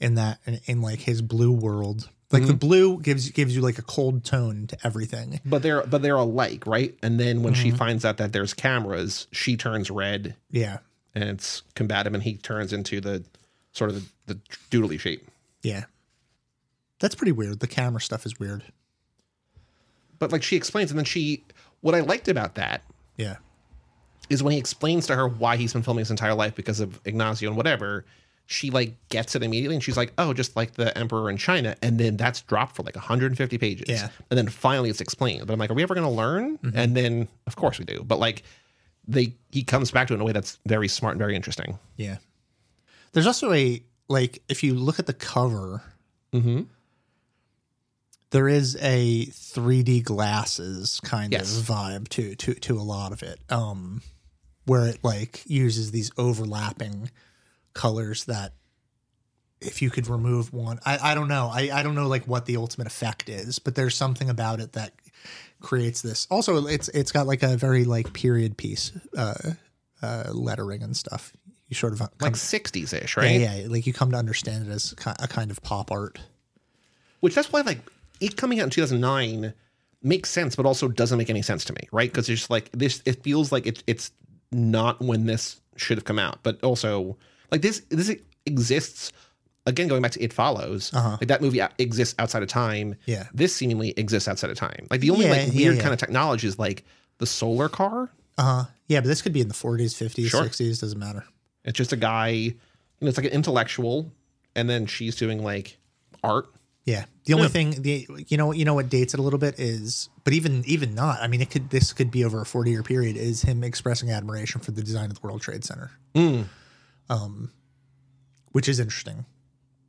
[0.00, 2.08] in that in, in like his blue world.
[2.30, 2.50] Like Mm-hmm.
[2.52, 5.40] the blue gives gives you like a cold tone to everything.
[5.44, 6.96] but they're but they're alike, right?
[7.02, 7.62] And then when Mm-hmm.
[7.62, 10.78] she finds out that there's cameras, she turns red, Yeah.
[11.16, 13.24] and it's combative, and he turns into the
[13.72, 15.28] sort of the, the doodly shape.
[15.64, 15.84] Yeah.
[17.00, 17.58] That's pretty weird.
[17.58, 18.62] The camera stuff is weird.
[20.18, 21.44] But like she explains, and then she,
[21.80, 22.82] what I liked about that
[23.16, 23.36] Yeah.
[24.30, 27.00] is when he explains to her why he's been filming his entire life because of
[27.04, 28.04] Ignacio and whatever,
[28.46, 31.74] she like gets it immediately and she's like, oh, just like the emperor in China.
[31.82, 33.86] And then that's dropped for like 150 pages.
[33.88, 34.08] Yeah.
[34.30, 35.46] And then finally it's explained.
[35.46, 36.58] But I'm like, are we ever going to learn?
[36.58, 36.78] Mm-hmm.
[36.78, 38.04] And then of course we do.
[38.04, 38.42] But like
[39.06, 41.78] they, he comes back to it in a way that's very smart and very interesting.
[41.96, 42.18] Yeah.
[43.12, 45.82] There's also a like if you look at the cover,
[46.32, 46.62] Mm-hmm.
[48.30, 51.56] there is a 3D glasses kind Yes.
[51.58, 53.38] of vibe to to to a lot of it.
[53.48, 54.02] Um
[54.66, 57.10] where it like uses these overlapping
[57.74, 58.54] colors that
[59.60, 61.50] if you could remove one I, I don't know.
[61.52, 64.72] I, I don't know like what the ultimate effect is, but there's something about it
[64.72, 64.92] that
[65.60, 66.26] creates this.
[66.30, 69.52] Also it's it's got like a very like period piece uh
[70.02, 71.32] uh lettering and stuff.
[71.68, 73.40] You sort of come, Like 60s ish, right?
[73.40, 76.18] yeah, yeah, like you come to understand it as a kind of pop art.
[77.20, 77.78] Which that's why like
[78.20, 79.54] it coming out in 2009
[80.02, 82.10] makes sense, but also doesn't make any sense to me, right?
[82.10, 83.02] Because it's just like this.
[83.06, 84.10] It feels like it, it's
[84.52, 87.16] not when this should have come out, but also
[87.50, 87.80] like this.
[87.88, 89.10] This exists
[89.66, 89.88] again.
[89.88, 92.90] Going back to It Follows, like that movie exists outside of time.
[92.92, 93.00] Uh-huh.
[93.06, 93.26] Yeah.
[93.32, 94.86] this seemingly exists outside of time.
[94.90, 95.82] Like the only Yeah, like yeah, weird yeah.
[95.82, 96.84] kind of technology is like
[97.18, 98.10] the solar car.
[98.36, 98.64] Uh huh.
[98.86, 100.42] Yeah, but this could be in the 40s, 50s, Sure.
[100.44, 100.80] 60s.
[100.82, 101.24] Doesn't matter.
[101.64, 102.28] It's just a guy.
[102.28, 102.54] You
[103.00, 104.12] know, it's like an intellectual,
[104.54, 105.78] and then she's doing like
[106.22, 106.46] art.
[106.84, 107.06] Yeah.
[107.24, 110.10] The only thing, the you know, you know what dates it a little bit is,
[110.24, 111.20] but even even not.
[111.22, 113.16] I mean, it could this could be over a 40 year period.
[113.16, 116.46] Is him expressing admiration for the design of the World Trade Center, Mm.
[118.52, 119.24] which is interesting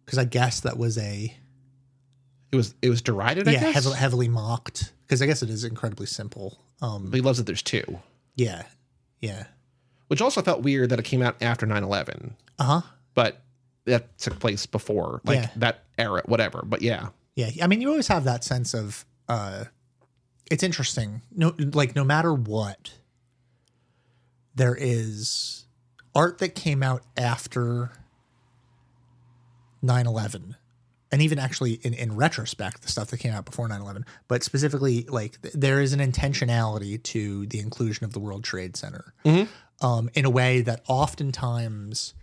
[0.05, 1.33] because I guess that was a
[2.51, 3.47] It was it was derided.
[3.47, 3.73] I yeah guess.
[3.73, 6.59] heavily, heavily mocked because I guess it is incredibly simple.
[6.81, 7.99] Um, but he loves that there's two.
[8.35, 8.63] yeah,
[9.21, 9.45] yeah,
[10.07, 12.81] which also felt weird that it came out after 9-11 uh huh.
[13.13, 13.41] but
[13.85, 15.49] that took place before like Yeah.
[15.57, 19.65] that era whatever but yeah Yeah, I mean, you always have that sense of uh,
[20.49, 21.21] it's interesting.
[21.35, 22.93] No, like no matter what,
[24.55, 25.65] there is
[26.15, 27.91] art that came out after
[29.83, 30.55] 9-11
[31.11, 35.05] and even actually in, in retrospect the stuff that came out before 9-11 but specifically
[35.09, 39.13] like th- there is an intentionality to the inclusion of the world trade center
[39.81, 42.13] um, in a way that oftentimes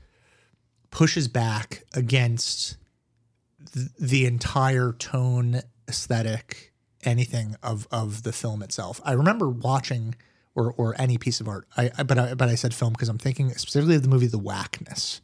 [0.91, 2.77] pushes back against
[3.73, 6.73] th- the entire tone aesthetic
[7.05, 9.01] anything of of the film itself.
[9.05, 10.15] I remember watching
[10.55, 13.09] or or any piece of art i, I but i but i said film because
[13.09, 15.21] i'm thinking specifically of the movie the Wackness.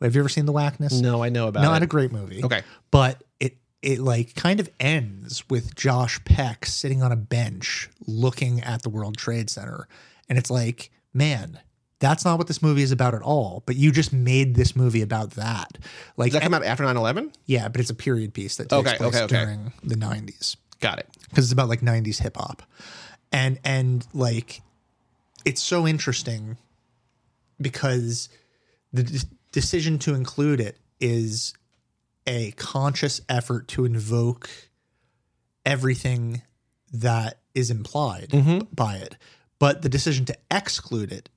[0.00, 1.00] Have you ever seen the Wackness?
[1.00, 1.72] No i know about not it.
[1.72, 2.62] Not a great movie okay.
[2.90, 8.60] but it it like kind of ends with Josh Peck sitting on a bench looking
[8.60, 9.88] at the World Trade Center
[10.28, 11.58] and it's like man
[11.98, 15.02] that's not what this movie is about at all but you just made this movie
[15.02, 15.78] about that.
[16.16, 18.88] Like does that come out after 9-11 yeah but it's a period piece that takes
[18.88, 19.44] Okay, place okay, okay.
[19.44, 21.08] during the 90s got it.
[21.30, 22.62] Because it's about like 90s hip hop.
[23.30, 24.60] And and like
[25.46, 26.58] it's so interesting
[27.58, 28.28] because
[28.92, 31.54] the de- decision to include it is
[32.26, 34.50] a conscious effort to invoke
[35.64, 36.42] everything
[36.92, 38.58] that is implied mm-hmm.
[38.74, 39.16] by it
[39.62, 41.28] but the decision to exclude it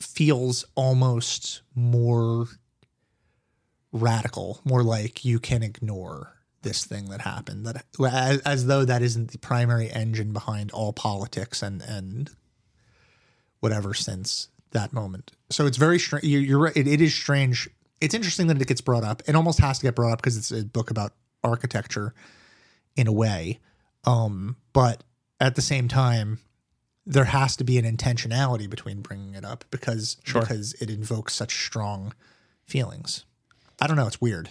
[0.00, 2.48] feels almost more
[3.92, 9.02] radical, more like you can ignore this thing that happened that as, as though that
[9.02, 12.30] isn't the primary engine behind all politics and and
[13.60, 15.30] whatever since that moment.
[15.48, 16.24] So it's very strange.
[16.24, 16.66] You're.
[16.66, 17.70] It, it is strange.
[18.00, 19.22] It's interesting that it gets brought up.
[19.28, 21.12] It almost has to get brought up because it's a book about
[21.44, 22.14] architecture
[22.96, 23.60] in a way.
[24.02, 25.04] Um, but
[25.38, 26.40] at the same time,
[27.06, 30.42] there has to be an intentionality between bringing it up because Sure.
[30.42, 32.12] because it invokes such strong
[32.66, 33.24] feelings.
[33.80, 34.06] I don't know.
[34.06, 34.50] It's weird.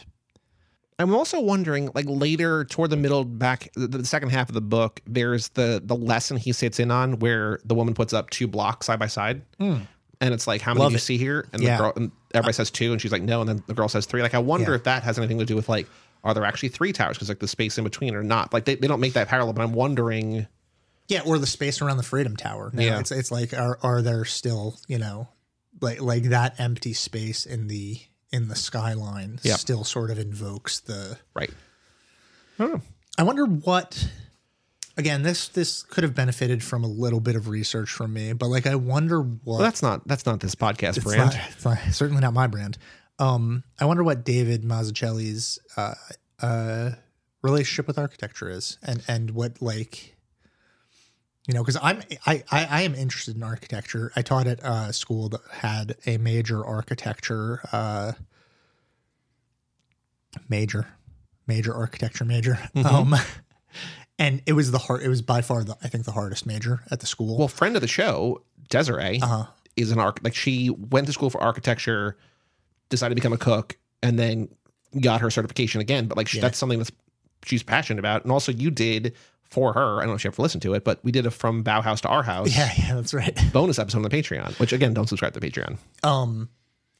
[0.97, 4.99] i'm also wondering like later toward the middle back the, second half of the book
[5.07, 8.87] there's the the lesson he sits in on where the woman puts up two blocks
[8.87, 9.77] side by side hmm.
[10.19, 11.01] and it's like how many Love do you it.
[11.01, 11.77] see here and Yeah.
[11.77, 14.05] the girl and everybody says two and she's like no and then the girl says
[14.07, 14.75] three like i wonder Yeah.
[14.75, 15.87] if that has anything to do with like
[16.25, 18.75] are there actually three towers because like the space in between or not like they,
[18.75, 20.47] they don't make that parallel but i'm wondering
[21.09, 22.71] Yeah, or the space around the Freedom Tower.
[22.73, 22.99] No, Yeah.
[22.99, 25.27] it's it's like are are there still you know
[25.81, 27.99] like like that empty space in the
[28.31, 29.59] in the skyline Yep.
[29.59, 31.17] still sort of invokes the.
[31.35, 31.49] right
[32.59, 32.81] i don't know
[33.17, 34.07] I wonder what.
[34.95, 38.47] Again, this this could have benefited from a little bit of research from me, but
[38.47, 39.39] like I wonder what.
[39.45, 42.47] well that's not that's not this podcast it's brand not- it's not- certainly not my
[42.47, 42.77] brand.
[43.17, 45.95] Um, I wonder what David Mazzucchelli's uh,
[46.41, 46.91] uh,
[47.41, 50.15] relationship with architecture is, and and what like,
[51.49, 54.11] you know, because I'm I, I I am interested in architecture.
[54.15, 58.11] I taught at a school that had a major architecture uh,
[60.47, 60.87] major
[61.47, 62.59] major architecture major.
[62.85, 63.15] Um,
[64.19, 65.01] and it was the hard.
[65.01, 67.35] It was by far the I think the hardest major at the school.
[67.35, 69.45] well friend of the show desiree uh-huh.
[69.75, 72.15] is an arch like she went to school for architecture
[72.89, 74.49] decided to become a cook and then
[75.01, 76.41] got her certification again but like she, Yeah.
[76.43, 76.91] that's something that's
[77.43, 79.15] she's passionate about and also you did
[79.49, 79.97] for her.
[79.97, 82.01] I don't know if she ever listened to it but we did a from bauhaus
[82.01, 83.37] to our house Yeah, yeah, that's right.
[83.53, 85.77] bonus episode on the patreon which again don't subscribe to the patreon.
[86.03, 86.49] Um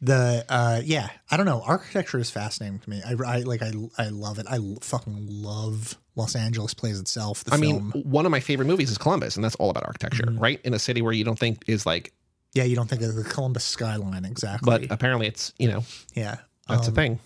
[0.01, 1.61] the uh yeah i don't know.
[1.65, 3.01] Architecture is fascinating to me.
[3.05, 4.45] I, I like i i love it.
[4.49, 8.91] I fucking love los angeles plays itself the i mean one of my favorite movies
[8.91, 10.39] is columbus and that's all about architecture Mm-hmm.
[10.39, 10.61] right?
[10.65, 12.13] In a city where you don't think is like
[12.53, 14.65] yeah you don't think of the columbus skyline exactly.
[14.65, 15.83] But apparently it's you know
[16.15, 17.19] yeah that's um, a thing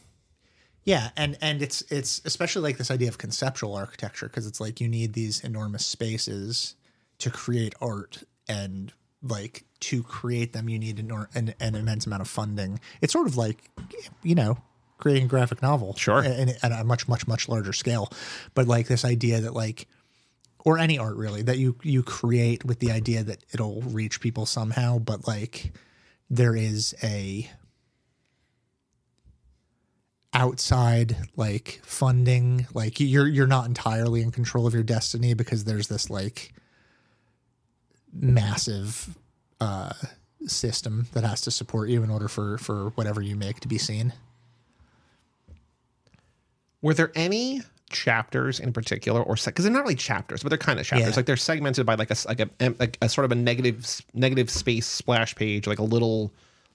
[0.85, 4.81] yeah and and it's it's especially like this idea of conceptual architecture because it's like
[4.81, 6.75] you need these enormous spaces
[7.19, 12.05] to create art and like to create them you need an, or- an, an immense
[12.05, 13.69] amount of funding it's sort of like
[14.21, 14.57] you know
[14.97, 16.19] creating a graphic novel Sure.
[16.21, 18.09] and at a much much much larger scale
[18.53, 19.87] but like this idea that like
[20.65, 24.45] or any art really that you you create with the idea that it'll reach people
[24.45, 25.73] somehow but like
[26.29, 27.49] there is a
[30.33, 35.87] outside like funding like you're you're not entirely in control of your destiny because there's
[35.87, 36.53] this like
[38.11, 39.17] massive
[39.61, 39.93] uh
[40.47, 43.77] system that has to support you in order for for whatever you make to be
[43.77, 44.11] seen
[46.81, 47.61] Were there any
[47.93, 51.09] chapters in particular, or because they're not really chapters, but they're kind of chapters.
[51.11, 51.15] Yeah.
[51.15, 54.49] Like they're segmented by like a like a, like a sort of a negative negative
[54.49, 56.33] space splash page, like a little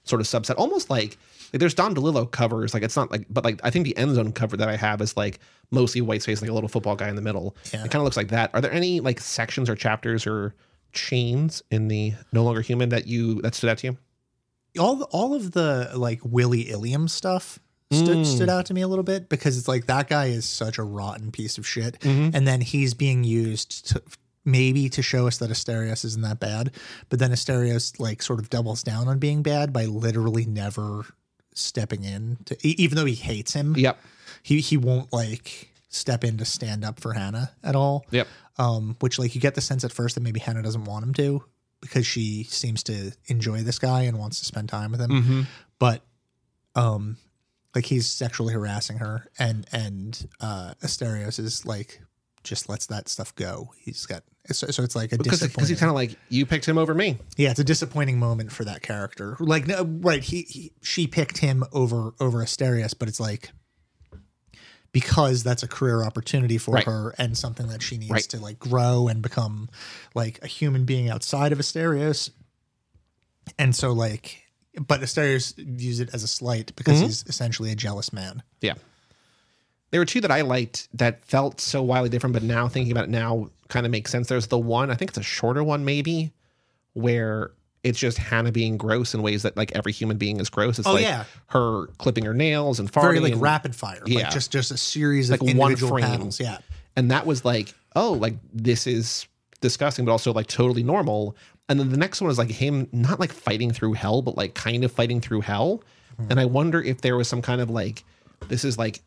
[0.09, 1.17] sort of subset, almost like
[1.53, 2.73] like there's Don DeLillo covers.
[2.73, 5.01] Like it's not like, but like I think the end zone cover that I have
[5.01, 5.39] is like
[5.71, 7.55] mostly white space, like a little football guy in the middle.
[7.73, 7.79] Yeah.
[7.85, 8.51] It kind of looks like that.
[8.53, 10.53] Are there any like sections or chapters or
[10.91, 13.97] chains in the No Longer Human that you that stood out to you?
[14.79, 17.57] all all of the like Willy Ilium stuff
[17.91, 18.25] stood, Mm.
[18.35, 20.83] stood out to me a little bit because it's like that guy is such a
[20.83, 22.35] rotten piece of shit, Mm-hmm.
[22.35, 24.01] and then he's being used to
[24.45, 26.71] maybe to show us that Asterios isn't that bad,
[27.09, 31.05] but then Asterios like sort of doubles down on being bad by literally never
[31.53, 33.99] stepping in to even though he hates him, Yep.
[34.43, 38.27] he he won't like step in to stand up for Hannah at all Yep.
[38.57, 41.13] um, which like you get the sense at first that maybe Hannah doesn't want him
[41.15, 41.43] to
[41.81, 45.09] because she seems to enjoy this guy and wants to spend time with him.
[45.11, 45.41] Mm-hmm.
[45.79, 46.01] But
[46.75, 47.17] um,
[47.73, 52.01] like he's sexually harassing her, and and uh, Asterios is like
[52.43, 53.71] just lets that stuff go.
[53.79, 56.65] He's got so, so it's like a Because because he's kind of like you picked
[56.65, 57.17] him over me.
[57.37, 59.35] yeah, it's a disappointing moment for that character.
[59.39, 63.51] Like no, right, he, he she picked him over over Asterios, but it's like
[64.91, 66.83] because that's a career opportunity for Right.
[66.85, 68.23] her and something that she needs Right.
[68.29, 69.69] to like grow and become
[70.15, 72.31] like a human being outside of Asterios.
[73.59, 74.43] And so like
[74.87, 77.05] but Asterios views it as a slight because Mm-hmm.
[77.05, 78.41] he's essentially a jealous man.
[78.61, 78.75] Yeah.
[79.91, 83.05] There were two that I liked that felt so wildly different, but now thinking about
[83.05, 84.27] it now kind of makes sense.
[84.27, 86.31] There's the one, I think it's a shorter one maybe,
[86.93, 87.51] where
[87.83, 90.79] it's just Hannah being gross in ways that like every human being is gross.
[90.79, 91.23] It's Oh, like yeah.
[91.47, 93.01] her clipping her nails and farting.
[93.03, 94.01] Very like and, rapid fire.
[94.05, 94.23] Yeah.
[94.23, 96.05] Like just just a series Like of one individual frame.
[96.05, 96.39] panels.
[96.39, 96.57] Yeah.
[96.95, 99.27] and that was like, oh, like this is
[99.61, 101.35] disgusting, but also like totally normal.
[101.69, 104.55] And then the next one is like him not like fighting through hell, but like
[104.55, 105.81] kind of fighting through hell.
[106.19, 106.31] Mm-hmm.
[106.31, 108.03] And I wonder if there was some kind of like,
[108.49, 109.01] this is like,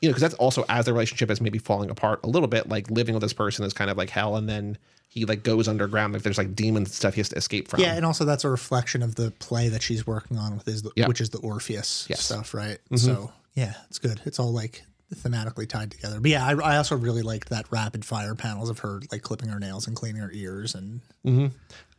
[0.00, 2.68] you know, because that's also as the relationship is maybe falling apart a little bit,
[2.68, 4.36] like living with this person is kind of like hell.
[4.36, 4.76] And then
[5.08, 7.80] he like goes underground, like there's like demons and stuff he has to escape from.
[7.80, 10.82] Yeah, and also that's a reflection of the play that she's working on with is
[10.82, 11.04] the, Yeah.
[11.04, 11.08] Mm-hmm.
[11.08, 12.20] which is the Orpheus Yes.
[12.22, 12.78] stuff, right?
[12.96, 14.20] So yeah, it's good.
[14.26, 14.82] It's all like
[15.14, 16.20] thematically tied together.
[16.20, 19.48] But yeah, I, I also really liked that rapid fire panels of her like clipping
[19.48, 21.00] her nails and cleaning her ears and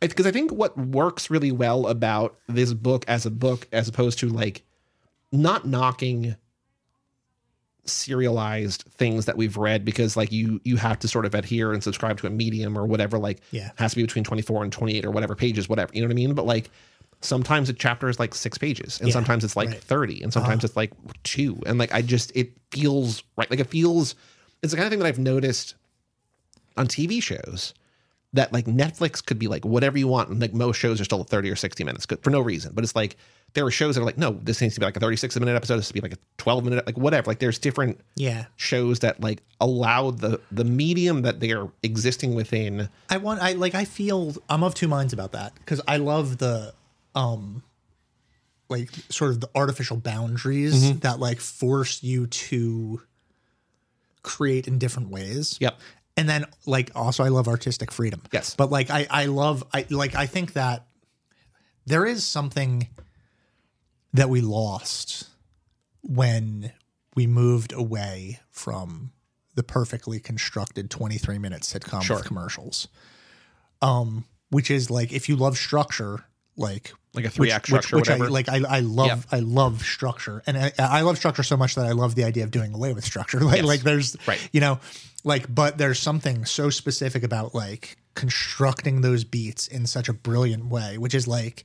[0.00, 4.18] because I think what works really well about this book as a book, as opposed
[4.20, 4.62] to like
[5.32, 6.36] not knocking
[7.88, 11.82] serialized things that we've read, because like you you have to sort of adhere and
[11.82, 13.70] subscribe to a medium or whatever, like Yeah.
[13.76, 16.06] has to be between twenty four and twenty eight or whatever pages, whatever you know
[16.08, 16.34] what I mean.
[16.34, 16.70] But like
[17.20, 19.82] sometimes a chapter is like six pages and Yeah, sometimes it's like right.
[19.82, 20.66] 30 and sometimes uh-huh.
[20.66, 20.92] it's like
[21.24, 24.14] two and like i just it feels right like it feels
[24.62, 25.74] it's the kind of thing that i've noticed
[26.76, 27.74] on tv shows
[28.34, 31.24] that like netflix could be like whatever you want and like most shows are still
[31.24, 33.16] 30 or 60 minutes good for no reason but it's like
[33.54, 35.54] there are shows that are like no this needs to be like a 36 minute
[35.56, 38.44] episode this to be like a 12 minute like whatever like there's different Yeah.
[38.56, 43.54] shows that like allow the the medium that they are existing within I want I
[43.54, 46.74] like I feel I'm of two minds about that because I love the
[47.14, 47.62] um
[48.68, 50.98] like sort of the artificial boundaries Mm-hmm.
[50.98, 53.00] that like force you to
[54.22, 55.56] create in different ways.
[55.60, 55.78] Yep.
[56.18, 58.22] And then like also I love artistic freedom.
[58.32, 58.54] Yes.
[58.56, 60.86] But like I I love I like I think that
[61.86, 62.88] there is something
[64.12, 65.28] that we lost
[66.02, 66.72] when
[67.14, 69.12] we moved away from
[69.54, 72.16] the perfectly constructed 23 minute sitcom Sure.
[72.16, 72.88] with commercials.
[73.80, 76.24] Um, which is like if you love structure,
[76.58, 78.30] like Like a three-act which- structure, which, I, whatever.
[78.30, 79.18] like I, I love Yep.
[79.32, 82.44] I love structure, and I, I love structure so much that I love the idea
[82.44, 83.40] of doing away with structure.
[83.44, 83.64] Like Yes.
[83.64, 84.48] like there's Right.
[84.52, 84.78] you know
[85.24, 90.66] like but there's something so specific about like constructing those beats in such a brilliant
[90.66, 91.64] way, which is like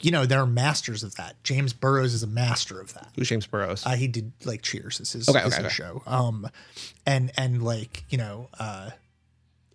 [0.00, 1.36] you know there are masters of that.
[1.44, 3.08] James Burrows is a master of that.
[3.16, 4.98] who's james burrows Uh, he did like Cheers.
[4.98, 5.74] This is Okay, is okay, his okay.
[5.74, 6.02] show.
[6.06, 6.48] Um,
[7.06, 8.90] and and like you know, uh,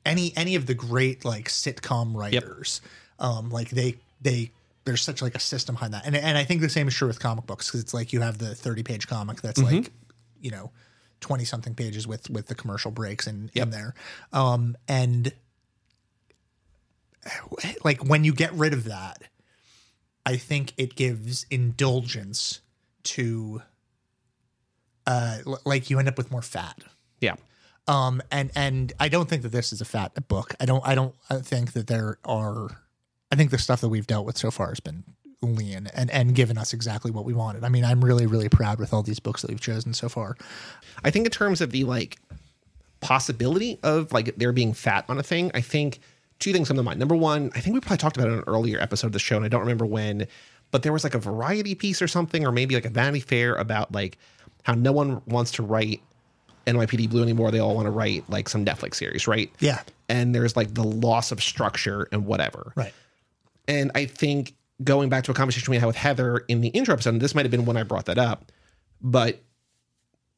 [0.06, 2.82] any any of the great like sitcom writers,
[3.20, 4.52] um, like they they
[4.86, 7.08] there's such like a system behind that, and and I think the same is true
[7.08, 9.76] with comic books because it's like you have the 30 page comic that's Mm-hmm.
[9.78, 9.92] like
[10.42, 10.72] you know.
[11.22, 13.64] 20 something pages with with the commercial breaks in, Yep.
[13.64, 13.96] in there
[14.34, 15.34] um and
[17.84, 19.24] like when you get rid of that
[20.28, 22.60] i think it gives indulgence
[23.02, 23.64] to
[25.08, 26.78] uh l- like you end up with more fat
[27.20, 27.34] yeah
[27.88, 30.94] um and and i don't think that this is a fat book i don't i
[30.94, 32.70] don't think that there are
[33.32, 35.04] i think the stuff that we've dealt with so far has been
[35.42, 38.80] lean and and given us exactly what we wanted i mean i'm really really proud
[38.80, 40.36] with all these books that we've chosen so far
[41.04, 42.18] I think in terms of the like
[43.00, 46.00] possibility of like there being fat on a thing, I think
[46.40, 47.00] two things come to mind.
[47.00, 49.20] Number one, I think we probably talked about it in an earlier episode of the
[49.20, 50.28] show, and I don't remember when,
[50.72, 53.56] but there was like a variety piece or something, or maybe like a Vanity Fair
[53.56, 54.18] about like
[54.64, 56.02] how no one wants to write
[56.66, 57.52] NYPD Blue anymore.
[57.52, 59.52] They all want to write like some Netflix series, right?
[59.60, 62.74] yeah And there's like the loss of structure and whatever.
[62.76, 62.94] right
[63.68, 66.94] And I think going back to a conversation we had with Heather in the intro
[66.94, 68.52] episode, and this might have been when I brought that up,
[69.02, 69.42] but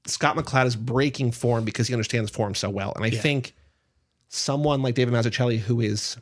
[0.06, 2.94] Scott McCloud is breaking form because he understands form so well.
[2.96, 3.54] And I think
[4.30, 6.18] someone like David Mazzucchelli, who is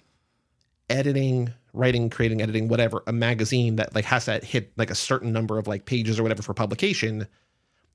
[0.89, 5.31] editing, writing, creating, editing, whatever, a magazine that like has to hit like a certain
[5.31, 7.27] number of like pages or whatever for publication,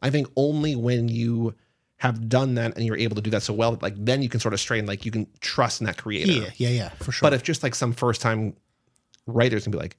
[0.00, 1.54] I think only when you
[1.96, 4.40] have done that and you're able to do that so well, like then you can
[4.40, 6.32] sort of strain, like you can trust in that creator.
[6.32, 8.54] yeah yeah yeah for sure But if just like some first time
[9.26, 9.96] writers can be like,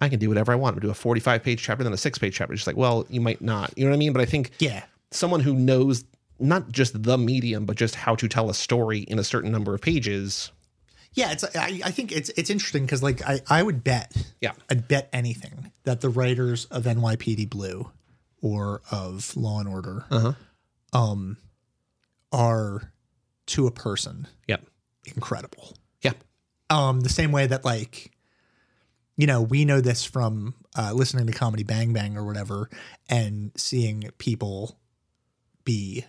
[0.00, 0.76] I can do whatever I want.
[0.76, 2.54] I'm do a 45 page chapter, then a six page chapter.
[2.54, 3.72] Just like, well, you might not.
[3.76, 4.12] You know what I mean?
[4.12, 6.04] But I think yeah someone who knows
[6.38, 9.74] not just the medium, but just how to tell a story in a certain number
[9.74, 10.50] of pages.
[11.14, 11.44] Yeah, it's.
[11.56, 14.12] I, I think it's it's interesting because like I I would bet.
[14.42, 14.52] Yeah.
[14.68, 17.90] I'd bet anything that the writers of NYPD Blue
[18.42, 20.32] or of Law and Order, Uh-huh.
[20.92, 21.38] um,
[22.32, 22.92] are
[23.46, 24.62] to a person Yep.
[25.14, 25.76] incredible.
[26.02, 26.12] Yeah.
[26.68, 28.10] Um, the same way that like,
[29.16, 32.68] you know, we know this from uh, listening to Comedy Bang Bang or whatever,
[33.08, 34.78] and seeing people
[35.64, 36.04] be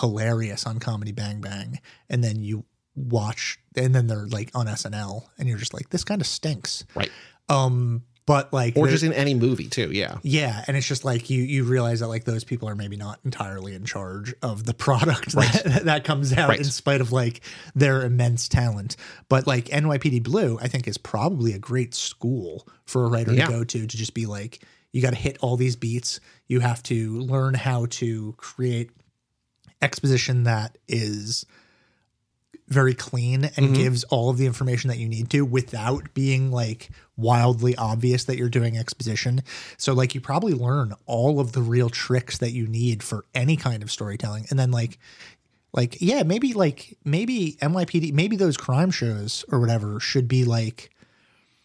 [0.00, 5.24] hilarious on Comedy Bang Bang, and then you watch, and then they're like on SNL,
[5.38, 6.84] and you're just like, this kind of stinks.
[6.94, 7.10] Right.
[7.48, 9.90] Um, but like, Or just in any movie too.
[9.92, 10.18] Yeah.
[10.22, 13.18] yeah, and it's just like you you realize that like those people are maybe not
[13.24, 16.58] entirely in charge of the product that, that comes out Right.
[16.58, 17.40] in spite of like
[17.74, 18.96] their immense talent.
[19.28, 23.46] But like NYPD Blue, I think is probably a great school for a writer Yeah.
[23.46, 26.20] to go to to just be like you got to hit all these beats.
[26.48, 28.90] You have to learn how to create
[29.80, 31.46] exposition that is
[32.72, 33.74] very clean and Mm-hmm.
[33.74, 38.36] gives all of the information that you need to without being like wildly obvious that
[38.38, 39.42] you're doing exposition.
[39.76, 43.56] So like you probably learn all of the real tricks that you need for any
[43.56, 44.46] kind of storytelling.
[44.50, 44.98] And then like
[45.74, 50.90] like yeah, maybe like maybe NYPD maybe those crime shows or whatever should be like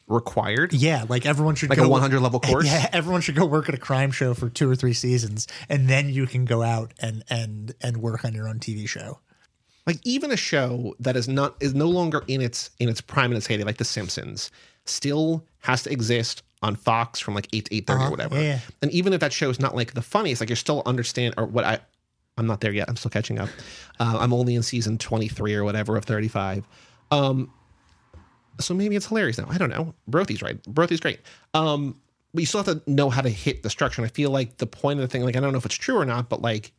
[0.09, 0.71] Required.
[0.71, 2.65] yeah, like everyone should Like go a 100 level course?
[2.71, 5.89] Yeah, everyone should go work at a crime show for two or three seasons, and
[5.89, 9.19] then you can go out and and and work on your own TV show.
[9.87, 13.31] Like even a show that is not is no longer in its in its prime
[13.31, 14.51] in its heyday, like The Simpsons,
[14.85, 18.07] still has to exist on Fox from like eight to eight thirty Uh-huh.
[18.07, 18.35] or whatever.
[18.35, 18.59] Yeah, yeah.
[18.81, 21.45] And even if that show is not like the funniest, like you're still understand or
[21.45, 21.79] what I
[22.37, 22.87] I'm not there yet.
[22.87, 23.49] I'm still catching up.
[23.99, 26.67] Uh, I'm only in season 23 or whatever of 35.
[27.09, 27.51] Um,
[28.59, 29.47] so maybe it's hilarious now.
[29.49, 29.95] I don't know.
[30.07, 30.61] Brothy's right.
[30.65, 31.19] Brothy's great.
[31.55, 31.99] Um,
[32.35, 34.01] but you still have to know how to hit the structure.
[34.03, 35.73] And I feel like the point of the thing, like I don't know if it's
[35.75, 36.71] true or not, but like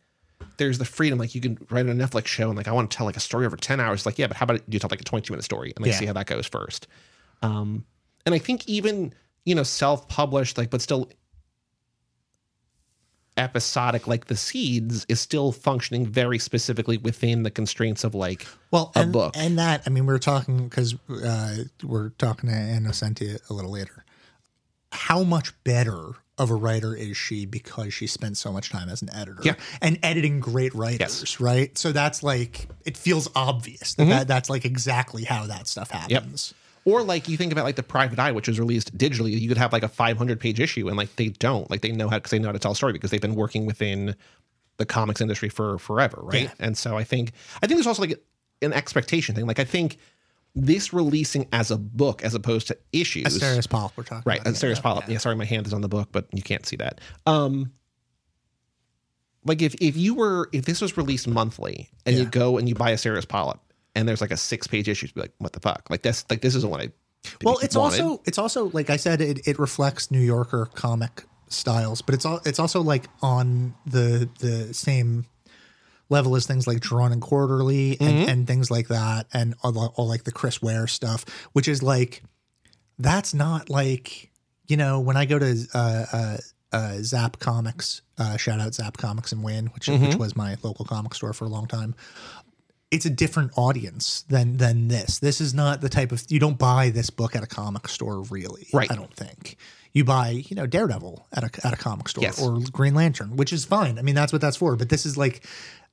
[0.57, 1.19] there's the freedom.
[1.19, 3.21] Like you can write a Netflix show and like I want to tell like a
[3.21, 4.07] story over ten hours.
[4.07, 5.99] Like yeah, but how about you tell like a 22 minute story and like Yeah.
[5.99, 6.87] see how that goes first.
[7.43, 7.85] Um,
[8.27, 9.13] and I think even
[9.45, 11.09] you know self published like but still
[13.37, 18.91] episodic like the seeds is still functioning very specifically within the constraints of like Well,
[18.97, 19.35] a and, book.
[19.37, 23.53] and that I mean, we are talking because uh, we're talking to Ann Nocenti a
[23.55, 24.05] little later.
[24.91, 29.03] How much better of a writer is she because she spent so much time as
[29.03, 29.55] an editor Yeah.
[29.81, 31.77] and editing great writers, right?
[31.77, 34.11] So that's like it feels obvious Mm-hmm.
[34.11, 36.55] that, that that's like exactly how that stuff happens.
[36.85, 39.59] Or like you think about like the Private Eye, which was released digitally, you could
[39.59, 42.31] have like a 500 page issue, and like they don't, like they know how because
[42.31, 44.15] they know how to tell a story because they've been working within
[44.79, 46.45] the comics industry for forever, right?
[46.45, 46.51] Yeah.
[46.61, 47.33] And so I think
[47.63, 48.19] I think there's also like
[48.63, 49.47] an expectation thing.
[49.47, 49.99] Like I think
[50.55, 54.41] this releasing as a book as opposed to issues, Asterios Pollock, we're talking right?
[54.41, 54.55] about.
[54.55, 55.09] Asterios Polyp.
[55.09, 55.19] Yeah.
[55.19, 57.01] sorry, my hand is on the book, but you can't see that.
[57.27, 57.73] Um,
[59.45, 62.75] like if if you were if this was released monthly and you go and you
[62.75, 63.61] buy a Asterios Polyp
[63.95, 65.89] and there's like a six page issue, you'd be like, what the fuck?
[65.91, 66.89] Like this, like this isn't what I.
[67.43, 68.01] Well, it's wanted.
[68.01, 72.25] also it's also like I said, it, it reflects New Yorker comic styles, but it's
[72.25, 75.27] all it's also like on the the same
[76.09, 78.29] level as things like Drawn and Quarterly and, Mm-hmm.
[78.29, 82.23] and things like that, and all, all like the Chris Ware stuff, which is like
[82.99, 84.31] that's not like
[84.67, 86.37] you know when I go to uh, uh,
[86.73, 90.19] uh, Zap Comics, uh, shout out Zap Comics and Win, which which Mm-hmm.
[90.19, 91.95] was my local comic store for a long time
[92.91, 95.19] it's a different audience than than this.
[95.19, 98.23] This is not the type of you don't buy this book at a comic store
[98.31, 98.67] really.
[98.73, 98.91] Right.
[98.91, 99.59] I don't think.
[99.99, 102.41] You buy, you know, Daredevil at a at a comic store Yes.
[102.41, 103.99] or Green Lantern, which is fine.
[103.99, 105.45] I mean, that's what that's for, but this is like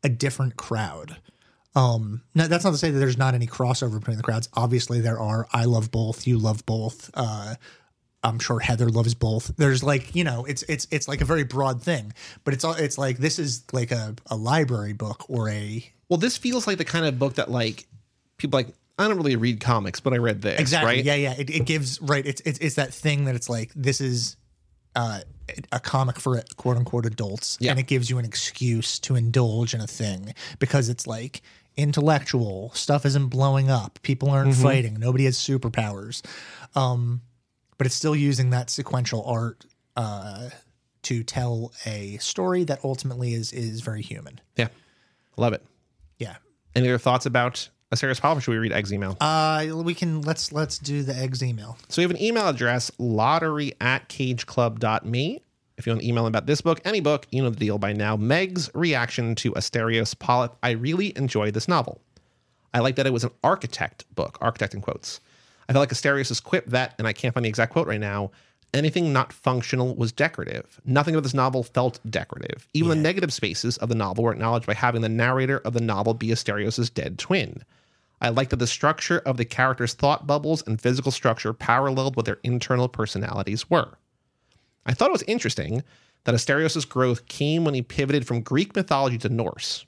[0.04, 1.18] a different crowd.
[1.76, 4.48] Um no, that's not to say that there's not any crossover between the crowds.
[4.54, 5.48] Obviously there are.
[5.52, 7.10] I love both, you love both.
[7.16, 7.56] Uh
[8.24, 9.52] I'm sure Heather loves both.
[9.58, 12.74] There's like, you know, it's it's it's like a very broad thing, but it's all
[12.74, 16.78] it's like this is like a, a library book or a Well, this feels like
[16.78, 17.88] the kind of book that like
[18.38, 18.68] people like.
[18.98, 20.60] I don't really read comics, but I read this.
[20.60, 20.96] Exactly.
[20.96, 21.04] Right?
[21.04, 21.34] Yeah, yeah.
[21.38, 22.26] It, it gives right.
[22.26, 24.38] It's, it's it's that thing that it's like this is
[24.96, 25.20] uh,
[25.74, 27.72] a comic for quote unquote adults, Yeah.
[27.72, 31.42] and it gives you an excuse to indulge in a thing because it's like
[31.76, 34.64] intellectual stuff isn't blowing up, people aren't Mm-hmm.
[34.64, 36.26] fighting, nobody has superpowers,
[36.76, 37.22] um,
[37.78, 39.66] but it's still using that sequential art
[39.98, 40.50] uh,
[41.04, 44.40] to tell a story that ultimately is is very human.
[44.56, 44.70] Yeah.
[45.38, 45.64] Love it.
[46.18, 46.38] Yeah.
[46.74, 49.16] Any other thoughts about Asterios Polyp, or should we read Egg's email?
[49.22, 51.78] Uh, we can let's let's do the eggs email.
[51.90, 55.42] So we have an email address, lottery at cageclub.me.
[55.78, 57.94] If you want to email about this book, any book, you know the deal by
[57.94, 58.16] now.
[58.16, 60.56] Meg's reaction to Asterios Polyp.
[60.64, 62.02] I really enjoyed this novel.
[62.74, 65.20] I like that it was an architect book, architect in quotes.
[65.68, 68.32] I felt like Asterios' quip that, and I can't find the exact quote right now,
[68.76, 70.80] anything not functional was decorative.
[70.86, 72.68] Nothing about this novel felt decorative.
[72.74, 75.82] Even the negative spaces of the novel were acknowledged by having the narrator of the
[75.82, 77.64] novel be Asterios' dead twin.
[78.22, 82.26] I liked that the structure of the characters' thought bubbles and physical structure paralleled what
[82.26, 83.98] their internal personalities were.
[84.86, 85.84] I thought it was interesting
[86.24, 89.86] that Asterios' growth came when he pivoted from Greek mythology to Norse.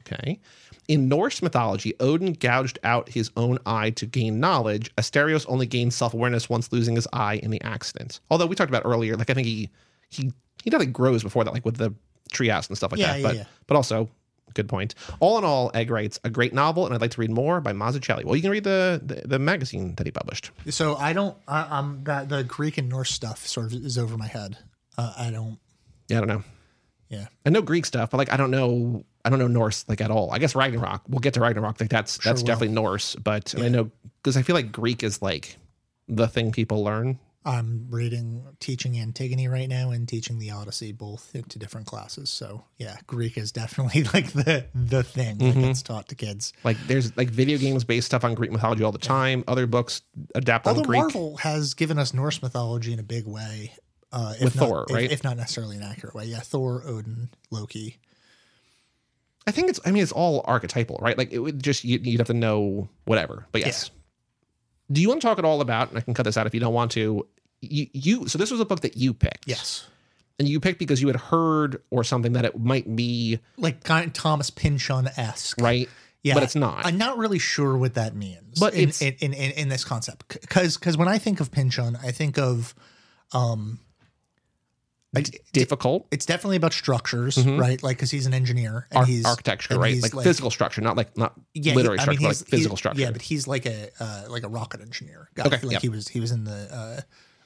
[0.00, 0.40] Okay.
[0.88, 4.94] In Norse mythology, Odin gouged out his own eye to gain knowledge.
[4.96, 8.20] Asterios only gained self-awareness once losing his eye in the accident.
[8.30, 9.68] Although we talked about earlier, like I think he
[10.10, 10.32] he
[10.62, 11.92] he definitely grows before that, like with the
[12.32, 13.18] treehouse and stuff like Yeah, that.
[13.20, 13.44] yeah, but yeah.
[13.66, 14.08] but also
[14.54, 14.94] good point.
[15.20, 17.72] All in all, Egg writes a great novel, and I'd like to read more by
[17.72, 18.24] Mazzucchelli.
[18.24, 20.50] Well, you can read the the, the magazine that he published.
[20.70, 21.36] So I don't.
[21.48, 24.56] I, I'm that the Greek and Norse stuff sort of is over my head.
[24.96, 25.58] Uh, I don't.
[26.08, 26.44] Yeah, I don't know.
[27.08, 27.26] Yeah.
[27.44, 30.10] I know Greek stuff, but like I don't know I don't know Norse like at
[30.12, 30.30] all.
[30.30, 31.02] I guess Ragnarok.
[31.08, 31.80] We'll get to Ragnarok.
[31.80, 32.46] Like that's that's will.
[32.46, 33.90] definitely Norse, but and I know
[34.22, 35.56] because I feel like Greek is like
[36.08, 37.18] the thing people learn.
[37.44, 42.28] I'm reading teaching Antigone right now and teaching the Odyssey both to different classes.
[42.28, 46.52] So yeah, Greek is definitely like the the thing that gets taught to kids.
[46.64, 49.42] Like there's like video games based stuff on Greek mythology all the time.
[49.48, 50.02] Other books
[50.34, 51.00] adapt on Although Greek.
[51.02, 53.72] Marvel has given us Norse mythology in a big way.
[54.12, 55.10] Uh, if With not- Thor, if- right?
[55.10, 56.24] If, not necessarily an accurate way.
[56.26, 57.98] Yeah, Thor, Odin, Loki.
[59.46, 61.16] I think it's I mean it's all archetypal, right?
[61.16, 63.46] Like it would just you, you'd have to know whatever.
[63.52, 63.90] But yes.
[64.90, 65.88] Do you want to talk at all about?
[65.88, 67.26] And I can cut this out if you don't want to.
[67.60, 69.46] You, you so this was a book that you picked.
[69.48, 69.86] Yes.
[70.38, 74.06] and you picked because you had heard or something that it might be Like kind
[74.06, 75.60] of Thomas Pynchon esque.
[75.60, 75.88] right.
[76.22, 76.84] Yeah, but it's not.
[76.84, 78.58] I'm not really sure what that means.
[78.58, 81.96] But in, in, in, in, in this concept, because because when I think of Pynchon,
[82.02, 82.74] I think of
[83.32, 83.78] um,
[85.52, 86.06] difficult.
[86.10, 87.82] It's definitely about structures, right?
[87.82, 89.94] Like because he's an engineer and Ar- he's architecture, and right?
[89.94, 92.76] he's Like, physical structure, not like not yeah, he- literary mean, structure, but like physical
[92.76, 93.00] structure.
[93.02, 95.46] Yeah, but he's like a uh, like a rocket engineer guy.
[95.46, 95.78] Okay, like yeah.
[95.80, 96.68] he was he was in the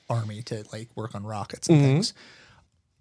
[0.08, 1.74] uh, army to like work on rockets Mm-hmm.
[1.84, 2.14] and things.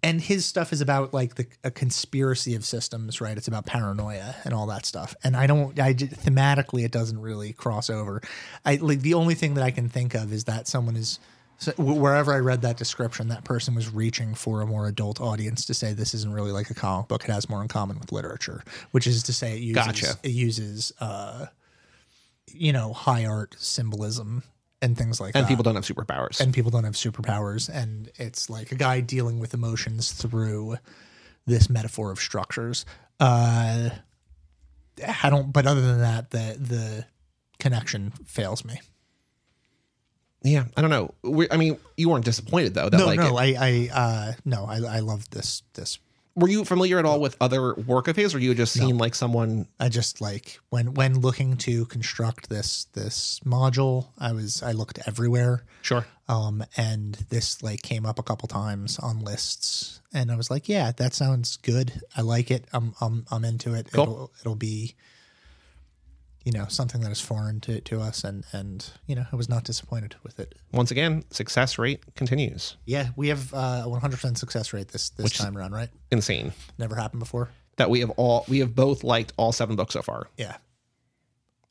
[0.02, 3.36] And his stuff is about like the a conspiracy of systems, right?
[3.36, 5.14] It's about paranoia and all that stuff.
[5.22, 8.22] And I don't, I thematically it doesn't really cross over.
[8.64, 11.18] I like the only thing that I can think of is that someone is
[11.60, 15.66] so wherever I read that description, that person was reaching for a more adult audience
[15.66, 17.24] to say this isn't really like a comic book.
[17.24, 20.14] It has more in common with literature, which is to say it uses Gotcha.
[20.22, 21.46] it uses uh,
[22.48, 24.42] you know high art symbolism
[24.80, 25.38] and things like and that.
[25.40, 26.40] And people don't have superpowers.
[26.40, 30.76] and people don't have superpowers, and it's like a guy dealing with emotions through
[31.44, 32.86] this metaphor of structures.
[33.20, 33.90] Uh,
[35.22, 37.04] I don't, but other than that, the the
[37.58, 38.80] connection fails me.
[40.42, 41.14] Yeah, I don't know.
[41.22, 42.88] We, I mean, you weren't disappointed though.
[42.88, 45.62] That No, like, no, it- I, I, uh, no, I, I love this.
[45.74, 45.98] This,
[46.36, 49.14] were you familiar at all with other work of his, or you just seem like
[49.14, 49.66] someone?
[49.78, 55.00] I just like when when looking to construct this this module, I was I looked
[55.06, 56.06] everywhere, Sure.
[56.28, 60.68] um, and this like came up a couple times on lists, and I was like,
[60.68, 62.00] yeah, that sounds good.
[62.16, 62.64] I like it.
[62.72, 63.88] I'm I'm I'm into it.
[63.92, 64.02] Cool.
[64.04, 64.94] It'll it'll be,
[66.44, 69.48] you know, something that is foreign to to us, and and you know, I was
[69.48, 70.54] not disappointed with it.
[70.72, 72.76] Once again, success rate continues.
[72.86, 75.90] Yeah, we have uh, 100% success rate this this time around, right?
[76.10, 76.52] Insane.
[76.78, 77.50] Never happened before.
[77.76, 80.28] That we have all we have both liked all seven books so far.
[80.36, 80.56] Yeah,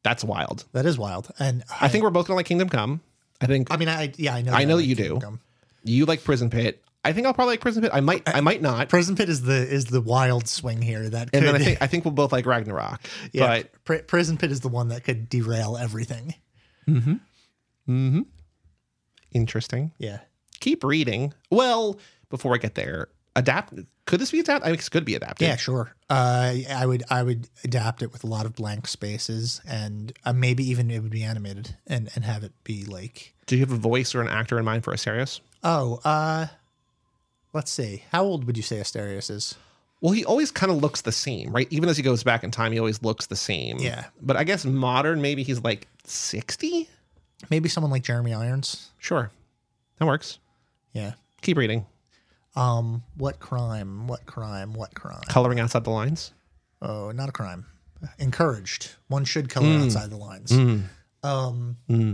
[0.03, 0.65] That's wild.
[0.73, 3.01] that is wild, and I think we're both gonna like Kingdom Come.
[3.41, 4.51] I think I mean, I yeah, I know.
[4.53, 5.25] I know like that you Kingdom do.
[5.25, 5.39] Come.
[5.83, 6.83] you like Prison Pit.
[7.09, 7.91] I think I'll probably like Prison Pit.
[7.93, 8.23] I might.
[8.27, 8.87] I might not.
[8.89, 11.77] Prison Pit is the is the wild swing here that could, And then I think
[11.81, 13.01] I think we'll both like Ragnarok.
[13.33, 16.35] yeah, But Pri- Prison Pit is the one that could derail everything.
[16.85, 17.15] Hmm.
[17.85, 18.21] Hmm.
[19.31, 19.91] interesting.
[19.97, 20.19] Yeah,
[20.59, 21.33] Keep reading.
[21.49, 21.99] Well,
[22.29, 23.73] before I get there, adapt.
[24.05, 24.67] Could this be adapted?
[24.67, 25.47] I mean, it could be adapted.
[25.47, 25.95] yeah, sure.
[26.09, 30.33] Uh, I would I would adapt it with a lot of blank spaces, and uh,
[30.33, 33.71] maybe even it would be animated and and have it be like, Do you have
[33.71, 35.39] a voice or an actor in mind for Asterios?
[35.63, 36.47] oh, uh,
[37.53, 39.55] let's see, how old would you say Asterios is?
[40.01, 41.67] Well, he always kind of looks the same, right?
[41.71, 43.79] Even as he goes back in time, he always looks the same.
[43.79, 44.05] Yeah.
[44.21, 46.87] But I guess modern, maybe he's like 60?
[47.49, 48.91] Maybe someone like Jeremy Irons.
[48.97, 49.29] Sure.
[49.97, 50.39] That works.
[50.93, 51.13] Yeah.
[51.41, 51.85] Keep reading.
[52.55, 54.07] Um, what crime?
[54.07, 54.73] What crime?
[54.73, 55.21] What crime?
[55.27, 56.31] Coloring outside the lines.
[56.81, 57.65] Oh, not a crime.
[58.19, 58.91] Encouraged.
[59.09, 59.83] One should color Mm.
[59.85, 60.51] outside the lines.
[61.23, 62.13] Um, hmm,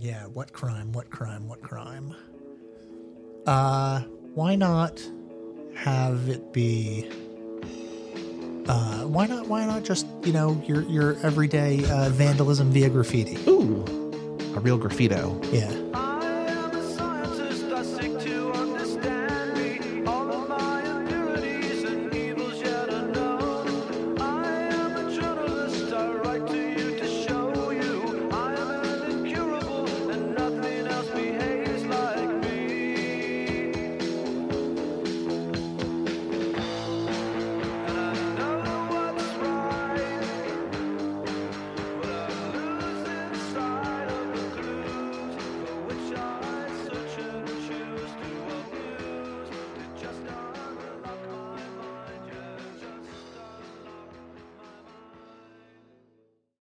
[0.00, 0.26] yeah.
[0.26, 0.92] What crime?
[0.92, 1.48] What crime?
[1.48, 2.14] What crime?
[3.46, 4.02] Uh,
[4.34, 5.02] why not
[5.74, 7.08] have it be?
[8.66, 9.46] Uh, why not?
[9.48, 13.36] Why not just you know your your everyday uh, vandalism via graffiti?
[13.48, 13.82] Ooh,
[14.54, 15.42] a real graffito.
[15.52, 15.70] Yeah,